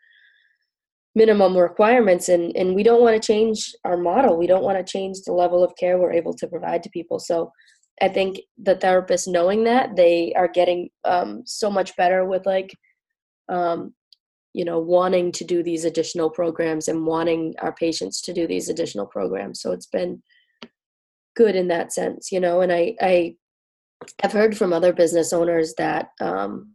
[1.15, 4.91] minimum requirements and and we don't want to change our model we don't want to
[4.91, 7.51] change the level of care we're able to provide to people so
[8.01, 12.71] i think the therapists knowing that they are getting um, so much better with like
[13.49, 13.93] um,
[14.53, 18.69] you know wanting to do these additional programs and wanting our patients to do these
[18.69, 20.21] additional programs so it's been
[21.35, 23.35] good in that sense you know and i i
[24.23, 26.73] I've heard from other business owners that um,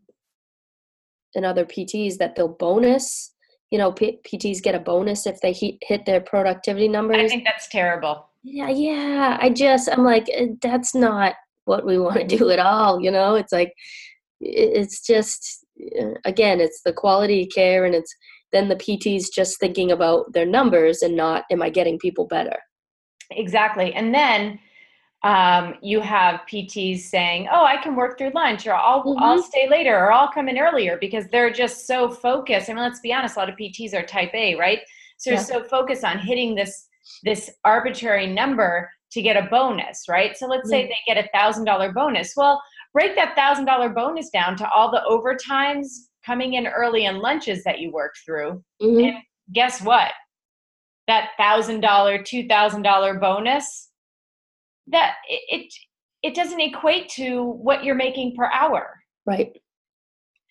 [1.35, 3.33] and other PTs that they'll bonus.
[3.71, 7.17] You know, P- PTs get a bonus if they he- hit their productivity numbers.
[7.17, 8.29] I think that's terrible.
[8.43, 9.39] Yeah, yeah.
[9.41, 11.35] I just I'm like eh, that's not
[11.65, 13.01] what we want to do at all.
[13.01, 13.73] You know, it's like
[14.41, 15.64] it's just
[16.25, 18.15] again, it's the quality care, and it's
[18.53, 22.57] then the PTs just thinking about their numbers and not am I getting people better.
[23.31, 24.59] Exactly, and then
[25.25, 29.23] um, you have PTs saying, "Oh, I can work through lunch, or I'll mm-hmm.
[29.23, 32.69] I'll stay later, or I'll come in earlier," because they're just so focused.
[32.69, 34.81] I mean, let's be honest, a lot of PTs are Type A, right?
[35.17, 35.37] So yeah.
[35.37, 36.89] they're so focused on hitting this
[37.23, 40.37] this arbitrary number to get a bonus, right?
[40.37, 42.35] So let's say they get a thousand dollar bonus.
[42.37, 42.61] Well,
[42.95, 45.89] break that thousand dollar bonus down to all the overtimes,
[46.25, 48.63] coming in early, and lunches that you worked through.
[48.81, 49.05] Mm-hmm.
[49.05, 49.17] And
[49.53, 50.13] guess what?
[51.09, 53.91] That thousand dollar, two thousand dollar bonus
[54.87, 55.73] that it
[56.23, 59.57] it doesn't equate to what you're making per hour right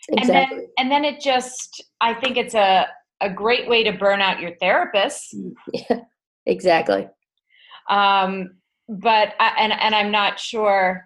[0.10, 0.36] exactly.
[0.36, 2.88] and then and then it just i think it's a
[3.22, 5.36] a great way to burn out your therapist
[5.74, 6.00] yeah
[6.46, 7.08] exactly
[7.90, 8.50] um
[8.90, 11.06] but I, and and I'm not sure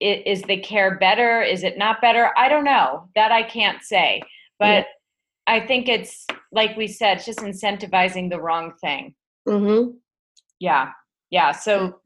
[0.00, 1.42] is, the care better?
[1.42, 2.30] Is it not better?
[2.36, 3.08] I don't know.
[3.14, 4.22] That i can't say.
[4.58, 4.84] But yeah.
[5.46, 9.14] i think it's like we said it's just incentivizing the wrong thing.
[9.48, 9.92] Mm-hmm.
[10.60, 10.90] yeah.
[11.30, 11.52] Yeah.
[11.52, 12.00] So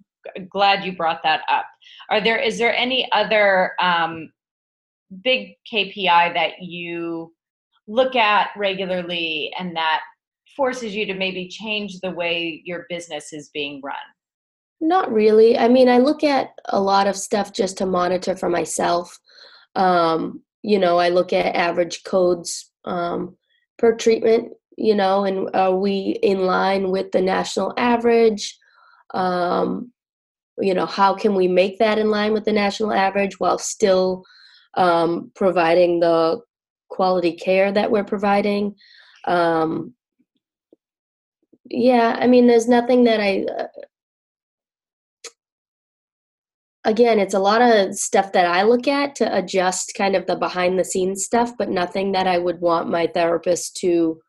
[0.50, 1.66] glad you brought that up.
[2.10, 4.32] Are there is there any other um,
[5.22, 7.32] big kpi that you
[7.88, 10.00] look at regularly and that
[10.56, 13.96] forces you to maybe change the way your business is being run
[14.80, 15.58] not really.
[15.58, 19.18] I mean, I look at a lot of stuff just to monitor for myself.
[19.76, 23.36] Um, you know, I look at average codes um,
[23.78, 28.58] per treatment, you know, and are we in line with the national average?
[29.12, 29.92] Um,
[30.58, 34.24] you know, how can we make that in line with the national average while still
[34.76, 36.40] um, providing the
[36.88, 38.74] quality care that we're providing?
[39.26, 39.94] Um,
[41.70, 43.66] yeah, I mean, there's nothing that I uh,
[46.84, 50.36] again, it's a lot of stuff that I look at to adjust kind of the
[50.36, 54.20] behind the scenes stuff, but nothing that I would want my therapist to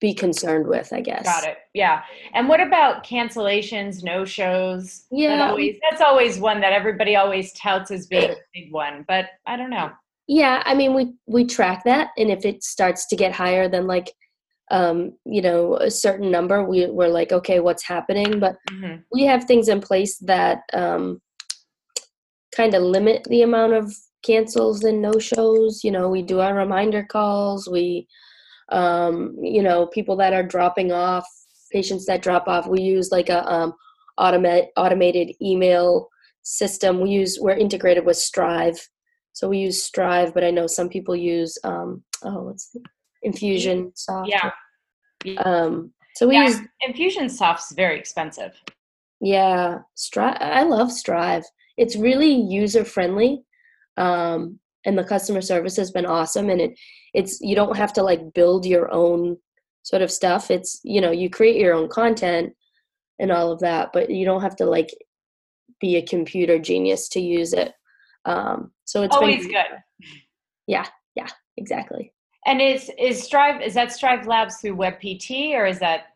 [0.00, 1.24] be concerned with, I guess.
[1.24, 1.58] Got it.
[1.74, 2.02] Yeah.
[2.34, 5.04] And what about cancellations, no shows?
[5.12, 5.36] Yeah.
[5.36, 9.26] That always, that's always one that everybody always touts as being a big one, but
[9.46, 9.92] I don't know.
[10.28, 13.86] Yeah, I mean we we track that and if it starts to get higher than
[13.86, 14.12] like
[14.70, 18.40] um, you know, a certain number, we we're like, okay, what's happening?
[18.40, 19.02] But mm-hmm.
[19.12, 21.20] we have things in place that um
[22.54, 23.92] kind of limit the amount of
[24.22, 25.82] cancels and no shows.
[25.82, 27.68] You know, we do our reminder calls.
[27.68, 28.06] We,
[28.70, 31.26] um, you know, people that are dropping off,
[31.72, 32.66] patients that drop off.
[32.66, 33.74] We use like a um,
[34.18, 36.08] automated automated email
[36.42, 37.00] system.
[37.00, 38.88] We use we're integrated with Strive,
[39.32, 40.34] so we use Strive.
[40.34, 42.80] But I know some people use um, oh, what's the,
[43.24, 44.26] Infusionsoft.
[44.26, 44.50] Yeah.
[45.38, 48.52] Um, so we yeah, use Infusionsoft's very expensive.
[49.20, 50.36] Yeah, Strive.
[50.40, 51.44] I love Strive
[51.76, 53.42] it's really user friendly
[53.96, 56.78] um, and the customer service has been awesome and it
[57.14, 59.36] it's you don't have to like build your own
[59.82, 60.50] sort of stuff.
[60.50, 62.54] It's you know you create your own content
[63.18, 64.90] and all of that but you don't have to like
[65.80, 67.72] be a computer genius to use it.
[68.24, 70.08] Um, so it's always been, good.
[70.66, 72.12] Yeah yeah exactly.
[72.46, 76.06] And is is strive is that strive labs through webpt or is that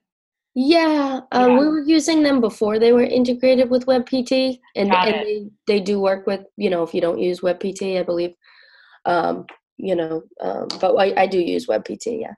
[0.59, 5.15] yeah, uh, yeah, we were using them before they were integrated with WebPT, and, and
[5.15, 8.33] they, they do work with you know if you don't use WebPT, I believe,
[9.05, 9.45] um,
[9.77, 12.23] you know, um, but I, I do use WebPT.
[12.23, 12.33] Yeah.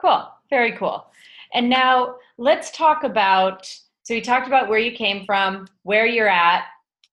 [0.00, 0.26] Cool.
[0.50, 1.06] Very cool.
[1.54, 3.64] And now let's talk about.
[4.02, 6.64] So we talked about where you came from, where you're at,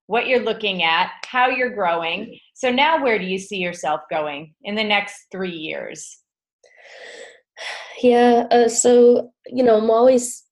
[0.08, 2.40] what you're looking at, how you're growing.
[2.56, 6.18] So now, where do you see yourself going in the next three years?
[8.02, 10.44] Yeah, uh, so you know, I'm always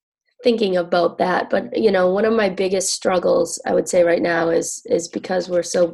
[0.44, 4.22] thinking about that, but you know, one of my biggest struggles I would say right
[4.22, 5.94] now is is because we're so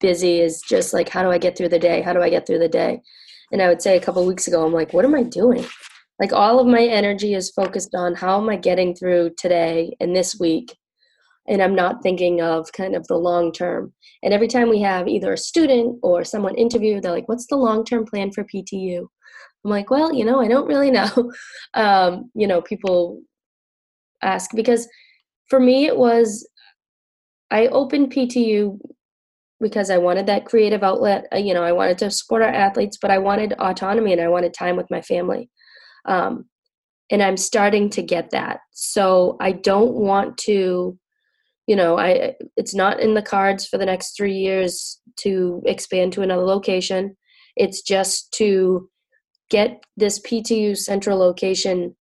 [0.00, 2.02] busy is just like how do I get through the day?
[2.02, 3.00] How do I get through the day?
[3.52, 5.66] And I would say a couple weeks ago I'm like, what am I doing?
[6.20, 10.14] Like all of my energy is focused on how am I getting through today and
[10.14, 10.76] this week
[11.48, 13.92] and I'm not thinking of kind of the long term.
[14.22, 17.56] And every time we have either a student or someone interview, they're like, "What's the
[17.56, 19.08] long term plan for PTU?"
[19.64, 21.32] I'm like, well, you know, I don't really know.
[21.74, 23.20] Um, you know, people
[24.22, 24.88] ask because
[25.48, 26.48] for me it was
[27.50, 28.78] I opened PTU
[29.60, 31.26] because I wanted that creative outlet.
[31.32, 34.28] Uh, you know, I wanted to support our athletes, but I wanted autonomy and I
[34.28, 35.50] wanted time with my family.
[36.06, 36.46] Um,
[37.10, 38.60] and I'm starting to get that.
[38.72, 40.98] So I don't want to,
[41.66, 46.12] you know, I it's not in the cards for the next three years to expand
[46.14, 47.16] to another location.
[47.56, 48.88] It's just to
[49.50, 51.94] get this PTU central location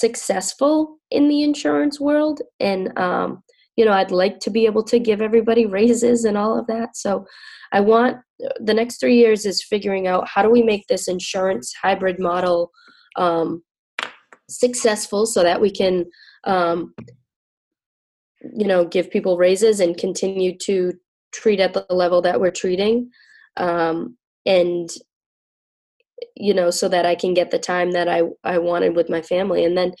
[0.00, 2.40] successful in the insurance world.
[2.60, 3.42] And, um,
[3.76, 6.96] you know, I'd like to be able to give everybody raises and all of that.
[6.96, 7.24] So
[7.72, 8.18] I want
[8.60, 12.70] the next three years is figuring out how do we make this insurance hybrid model
[13.16, 13.62] um,
[14.50, 16.04] successful so that we can,
[16.44, 16.94] um,
[18.42, 20.92] you know, give people raises and continue to
[21.32, 23.10] treat at the level that we're treating.
[23.56, 24.90] Um, and
[26.36, 29.22] you know so that i can get the time that i i wanted with my
[29.22, 29.92] family and then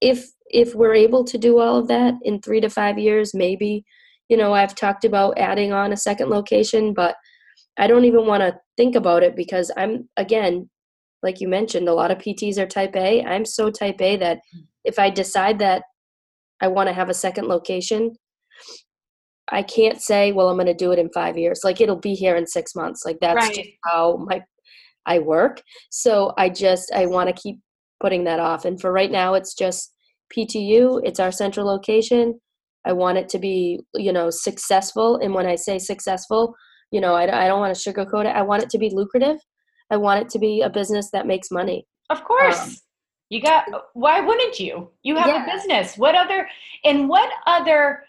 [0.00, 3.84] if if we're able to do all of that in 3 to 5 years maybe
[4.28, 7.16] you know i've talked about adding on a second location but
[7.78, 10.68] i don't even want to think about it because i'm again
[11.22, 14.38] like you mentioned a lot of pts are type a i'm so type a that
[14.84, 15.82] if i decide that
[16.60, 18.12] i want to have a second location
[19.52, 21.60] I can't say, well, I'm going to do it in five years.
[21.64, 23.04] Like it'll be here in six months.
[23.04, 23.54] Like that's right.
[23.54, 24.42] just how my
[25.06, 25.62] I work.
[25.90, 27.58] So I just I want to keep
[28.00, 28.64] putting that off.
[28.64, 29.92] And for right now, it's just
[30.36, 31.00] PTU.
[31.04, 32.40] It's our central location.
[32.86, 35.16] I want it to be, you know, successful.
[35.16, 36.54] And when I say successful,
[36.90, 38.34] you know, I, I don't want to sugarcoat it.
[38.34, 39.38] I want it to be lucrative.
[39.90, 41.86] I want it to be a business that makes money.
[42.08, 42.58] Of course.
[42.58, 42.74] Um,
[43.28, 44.90] you got, why wouldn't you?
[45.02, 45.44] You have yeah.
[45.44, 45.96] a business.
[45.96, 46.48] What other,
[46.84, 48.04] in what other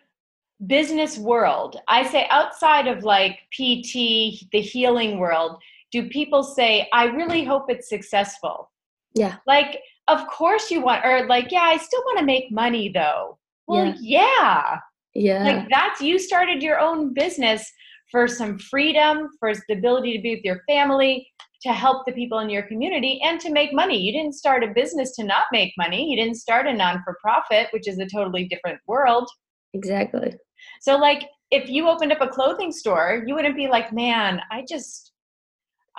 [0.66, 5.62] business world, I say outside of like PT, the healing world,
[5.92, 8.72] do people say, I really hope it's successful?
[9.14, 9.38] Yeah.
[9.46, 13.38] Like, of course you want, or like, yeah, I still want to make money though.
[13.68, 14.80] Well, yeah.
[15.14, 15.44] yeah.
[15.44, 17.72] Like that's, you started your own business
[18.12, 21.28] for some freedom, for the ability to be with your family,
[21.62, 23.98] to help the people in your community, and to make money.
[23.98, 26.10] You didn't start a business to not make money.
[26.10, 29.30] You didn't start a non for profit, which is a totally different world.
[29.74, 30.36] Exactly.
[30.82, 34.66] So, like, if you opened up a clothing store, you wouldn't be like, man, I
[34.68, 35.11] just,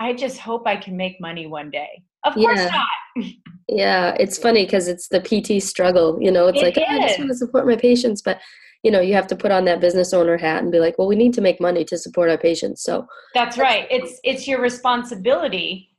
[0.03, 2.03] I just hope I can make money one day.
[2.25, 2.83] Of course yeah.
[3.17, 3.27] not.
[3.69, 6.19] yeah, it's funny because it's the PT struggle.
[6.21, 8.41] You know, it's it like oh, I just want to support my patients, but
[8.83, 11.07] you know, you have to put on that business owner hat and be like, well,
[11.07, 12.83] we need to make money to support our patients.
[12.83, 13.87] So that's right.
[13.91, 15.91] It's it's your responsibility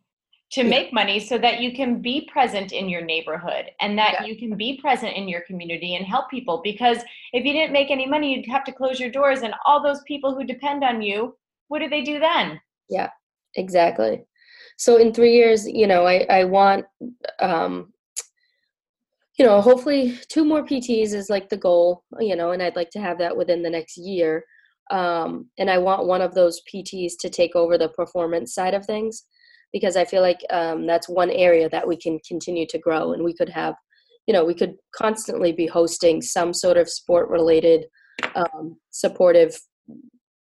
[0.52, 0.70] to yeah.
[0.70, 4.26] make money so that you can be present in your neighborhood and that yeah.
[4.26, 6.98] you can be present in your community and help people because
[7.32, 10.02] if you didn't make any money you'd have to close your doors and all those
[10.04, 11.36] people who depend on you
[11.70, 13.10] what do they do then yeah
[13.56, 14.26] exactly.
[14.78, 16.86] So in three years you know i, I want
[17.40, 17.94] um,
[19.38, 22.90] you know hopefully two more pts is like the goal you know and i'd like
[22.92, 24.44] to have that within the next year.
[24.92, 28.86] Um, and i want one of those pts to take over the performance side of
[28.86, 29.24] things
[29.72, 33.24] because i feel like um, that's one area that we can continue to grow and
[33.24, 33.76] we could have
[34.28, 37.86] you know we could constantly be hosting some sort of sport related
[38.36, 39.58] um, supportive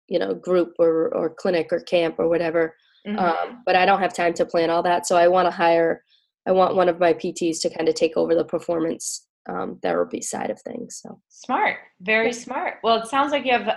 [0.07, 2.75] you know group or, or clinic or camp or whatever
[3.07, 3.19] mm-hmm.
[3.19, 5.07] um, but I don't have time to plan all that.
[5.07, 6.03] So I want to hire,
[6.45, 10.21] I want one of my PTs to kind of take over the performance um, therapy
[10.21, 10.99] side of things.
[11.01, 12.31] So smart, very yeah.
[12.33, 12.75] smart.
[12.83, 13.69] Well, it sounds like you have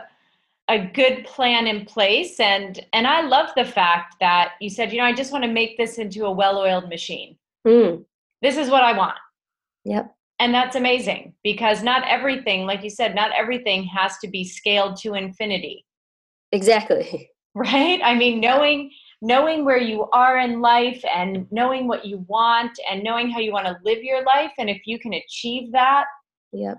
[0.69, 4.99] a good plan in place, and and I love the fact that you said, you
[4.99, 7.37] know, I just want to make this into a well-oiled machine.
[7.67, 8.05] Mm.
[8.43, 9.19] This is what I want.
[9.85, 10.15] Yep.
[10.39, 14.97] And that's amazing because not everything, like you said, not everything has to be scaled
[15.03, 15.87] to infinity.
[16.53, 17.31] Exactly.
[17.53, 18.01] Right?
[18.05, 18.93] I mean, knowing
[19.23, 23.53] knowing where you are in life and knowing what you want and knowing how you
[23.53, 26.07] want to live your life and if you can achieve that
[26.53, 26.79] yep.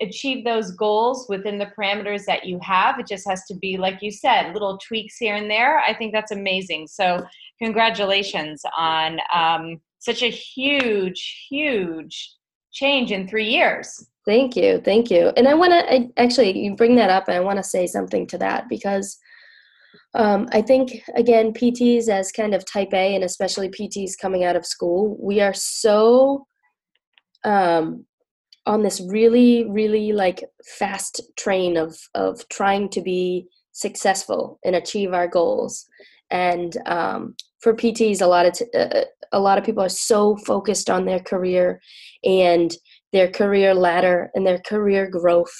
[0.00, 2.98] achieve those goals within the parameters that you have.
[2.98, 5.80] It just has to be like you said little tweaks here and there.
[5.80, 6.86] I think that's amazing.
[6.86, 7.26] So
[7.60, 12.34] congratulations on um, such a huge huge
[12.72, 14.06] change in three years.
[14.24, 14.80] Thank you.
[14.84, 15.32] Thank you.
[15.36, 18.26] And i want to actually you bring that up and i want to say something
[18.28, 19.18] to that because
[20.14, 24.56] um, I think, again, PTs as kind of type A and especially PTs coming out
[24.56, 26.46] of school, we are so
[27.44, 28.04] um,
[28.66, 30.44] on this really, really like
[30.78, 35.86] fast train of, of trying to be successful and achieve our goals.
[36.30, 40.36] And um, for PTs, a lot of t- uh, a lot of people are so
[40.46, 41.80] focused on their career
[42.24, 42.74] and
[43.12, 45.52] their career ladder and their career growth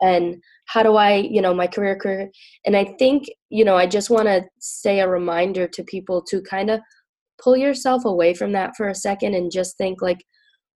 [0.00, 0.42] and
[0.72, 2.30] how do i you know my career career
[2.64, 6.40] and i think you know i just want to say a reminder to people to
[6.42, 6.80] kind of
[7.42, 10.24] pull yourself away from that for a second and just think like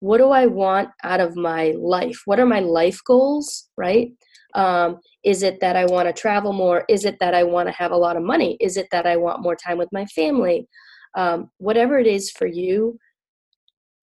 [0.03, 2.23] what do i want out of my life?
[2.25, 4.09] What are my life goals right?
[4.55, 6.85] Um, is it that i want to travel more?
[6.89, 8.57] Is it that i want to have a lot of money?
[8.59, 10.67] Is it that i want more time with my family?
[11.17, 12.99] Um, whatever it is for you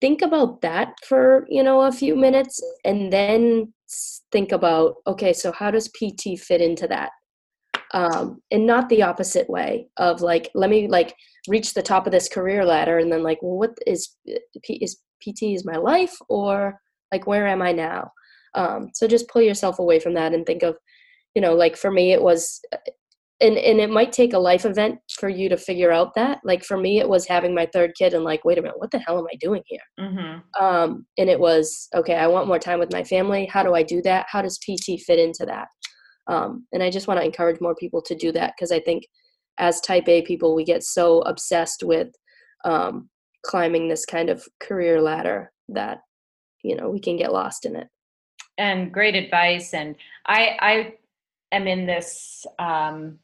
[0.02, 3.74] think about that for you know a few minutes and then
[4.32, 7.12] think about okay so how does pt fit into that?
[7.92, 11.16] Um, and not the opposite way of like let me like
[11.48, 14.16] reach the top of this career ladder and then like well what is
[14.64, 16.80] is pt is my life or
[17.12, 18.12] like where am i now?
[18.56, 20.78] Um, so just pull yourself away from that and think of
[21.36, 22.62] you know like for me it was
[23.42, 26.40] and and it might take a life event for you to figure out that.
[26.44, 28.92] Like for me it was having my third kid and like wait a minute what
[28.92, 29.80] the hell am i doing here?
[30.00, 30.64] Mm-hmm.
[30.64, 33.46] um, and it was okay i want more time with my family.
[33.46, 34.26] How do i do that?
[34.30, 35.68] How does pt fit into that?
[36.28, 39.04] Um, and i just want to encourage more people to do that because i think
[39.58, 42.08] as type a people we get so obsessed with
[42.66, 43.10] um,
[43.46, 46.00] climbing this kind of career ladder that
[46.64, 47.88] you know we can get lost in it.
[48.58, 50.94] And great advice and i i
[51.52, 53.18] am in this um,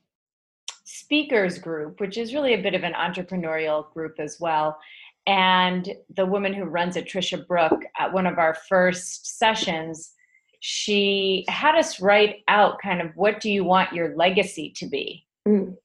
[1.05, 4.79] speakers group, which is really a bit of an entrepreneurial group as well.
[5.27, 10.13] And the woman who runs it, Tricia Brouk, at one of our first sessions,
[10.61, 15.25] she had us write out kind of what do you want your legacy to be?
[15.47, 15.75] Mm.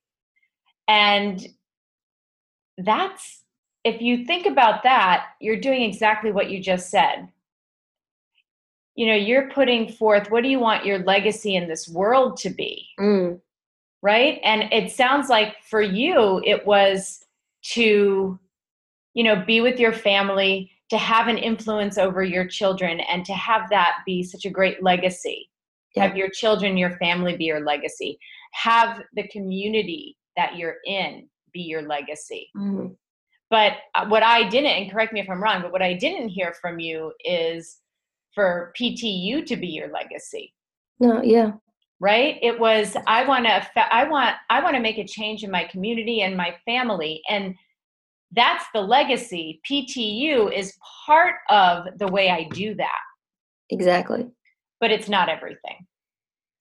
[0.89, 1.47] And
[2.79, 3.45] that's,
[3.85, 7.29] if you think about that, you're doing exactly what you just said.
[9.01, 12.51] you know, you're putting forth what do you want your legacy in this world to
[12.51, 12.87] be?
[12.99, 13.41] Mm.
[14.03, 14.41] Right?
[14.43, 17.25] And it sounds like for you it was
[17.73, 18.39] to
[19.15, 23.33] you know, be with your family, to have an influence over your children and to
[23.33, 25.51] have that be such a great legacy.
[25.95, 26.05] Yeah.
[26.07, 28.19] Have your children, your family be your legacy.
[28.53, 32.49] Have the community that you're in be your legacy.
[32.57, 32.95] Mm.
[33.51, 36.29] But uh, what I didn't, and correct me if I'm wrong, but what I didn't
[36.29, 37.79] hear from you is
[38.33, 40.55] for PTU to be your legacy,
[41.01, 41.53] No, yeah.
[42.01, 42.37] Right?
[42.43, 45.65] It was I want to, I want, I want to make a change in my
[45.65, 47.55] community and my family, and
[48.33, 49.61] that's the legacy.
[49.71, 50.77] PTU is
[51.07, 53.01] part of the way I do that,
[53.71, 54.27] Exactly.
[54.81, 55.87] but it's not everything.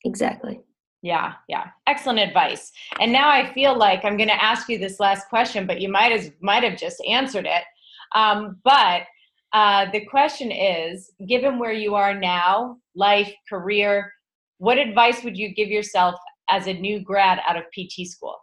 [0.06, 0.60] Exactly.
[1.02, 1.68] Yeah, yeah.
[1.88, 2.72] Excellent advice.
[3.00, 5.90] And now I feel like I'm going to ask you this last question, but you
[5.90, 7.64] might as might have just answered it.
[8.14, 9.04] Um, but
[9.54, 14.12] uh, the question is, given where you are now, life, career,
[14.60, 16.16] what advice would you give yourself
[16.50, 18.36] as a new grad out of PT school?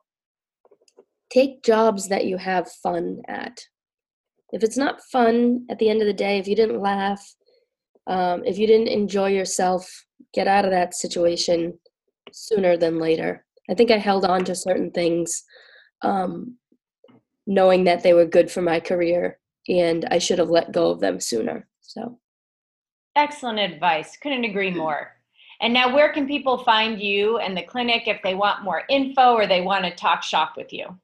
[1.30, 3.60] Take jobs that you have fun at.
[4.52, 7.22] If it's not fun at the end of the day, if you didn't laugh,
[8.06, 11.78] um, if you didn't enjoy yourself, get out of that situation
[12.32, 13.44] sooner than later.
[13.68, 15.44] I think I held on to certain things
[16.02, 16.56] um,
[17.46, 19.38] knowing that they were good for my career
[19.68, 21.68] and I should have let go of them sooner.
[21.82, 22.18] So,
[23.16, 24.16] Excellent advice.
[24.16, 25.15] Couldn't agree more.
[25.60, 29.32] And now, where can people find you and the clinic if they want more info
[29.32, 30.98] or they want to talk shop with you?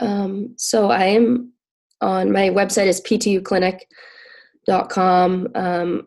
[0.00, 1.52] um, so I am
[2.00, 5.48] on my website is ptuclinic.com.
[5.54, 6.06] Um,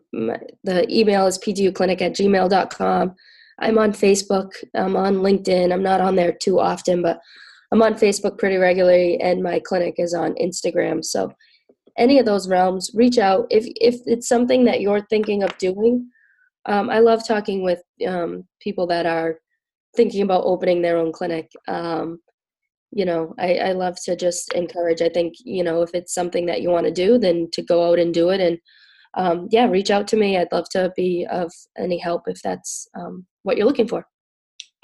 [0.64, 3.14] the email is ptuclinic at gmail.com.
[3.58, 4.52] I'm on Facebook.
[4.74, 5.70] I'm on LinkedIn.
[5.72, 7.20] I'm not on there too often, but
[7.70, 11.04] I'm on Facebook pretty regularly, and my clinic is on Instagram.
[11.04, 11.32] So,
[11.98, 16.08] any of those realms, reach out if if it's something that you're thinking of doing.
[16.66, 19.38] Um, I love talking with um, people that are
[19.96, 21.50] thinking about opening their own clinic.
[21.68, 22.20] Um,
[22.90, 25.00] you know, I, I love to just encourage.
[25.02, 27.90] I think you know if it's something that you want to do, then to go
[27.90, 28.58] out and do it, and
[29.14, 30.36] um, yeah, reach out to me.
[30.36, 34.06] I'd love to be of any help if that's um, what you're looking for.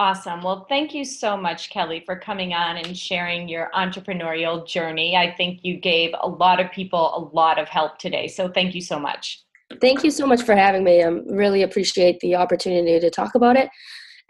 [0.00, 0.42] Awesome.
[0.42, 5.16] Well, thank you so much, Kelly, for coming on and sharing your entrepreneurial journey.
[5.16, 8.28] I think you gave a lot of people a lot of help today.
[8.28, 9.42] So thank you so much.
[9.80, 11.02] Thank you so much for having me.
[11.02, 13.68] I really appreciate the opportunity to talk about it,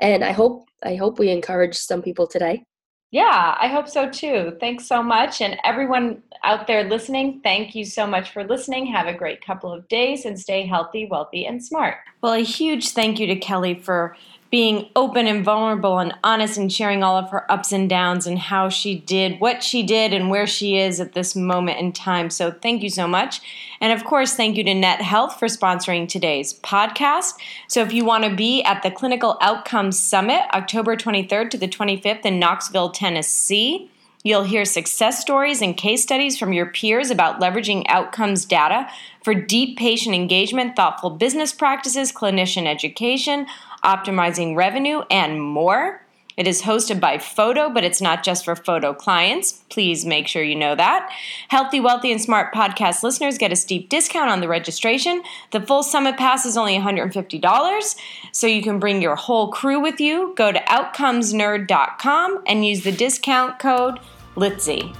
[0.01, 2.64] and I hope I hope we encourage some people today.
[3.11, 4.57] Yeah, I hope so too.
[4.61, 5.41] Thanks so much.
[5.41, 8.84] And everyone out there listening, thank you so much for listening.
[8.86, 11.97] Have a great couple of days and stay healthy, wealthy, and smart.
[12.22, 14.14] Well, a huge thank you to Kelly for
[14.51, 18.38] being open and vulnerable and honest and sharing all of her ups and downs and
[18.38, 22.30] how she did what she did and where she is at this moment in time.
[22.30, 23.40] So, thank you so much.
[23.80, 27.34] And of course, thank you to Net Health for sponsoring today's podcast.
[27.68, 31.68] So, if you want to be at the Clinical Outcomes Summit, October 23rd to the
[31.68, 33.90] 25th in Knoxville, Tennessee,
[34.24, 38.88] You'll hear success stories and case studies from your peers about leveraging outcomes data
[39.22, 43.46] for deep patient engagement, thoughtful business practices, clinician education,
[43.89, 46.05] optimizing revenue, and more.
[46.36, 49.64] It is hosted by FOTO, but it's not just for FOTO clients.
[49.70, 51.11] Please make sure you know that.
[51.49, 55.24] Healthy, Wealthy, and Smart podcast listeners get a steep discount on the registration.
[55.51, 57.97] The full summit pass is only $150,
[58.30, 60.32] so you can bring your whole crew with you.
[60.36, 63.99] Go to outcomesnerd.com and use the discount code
[64.36, 64.95] LITZY.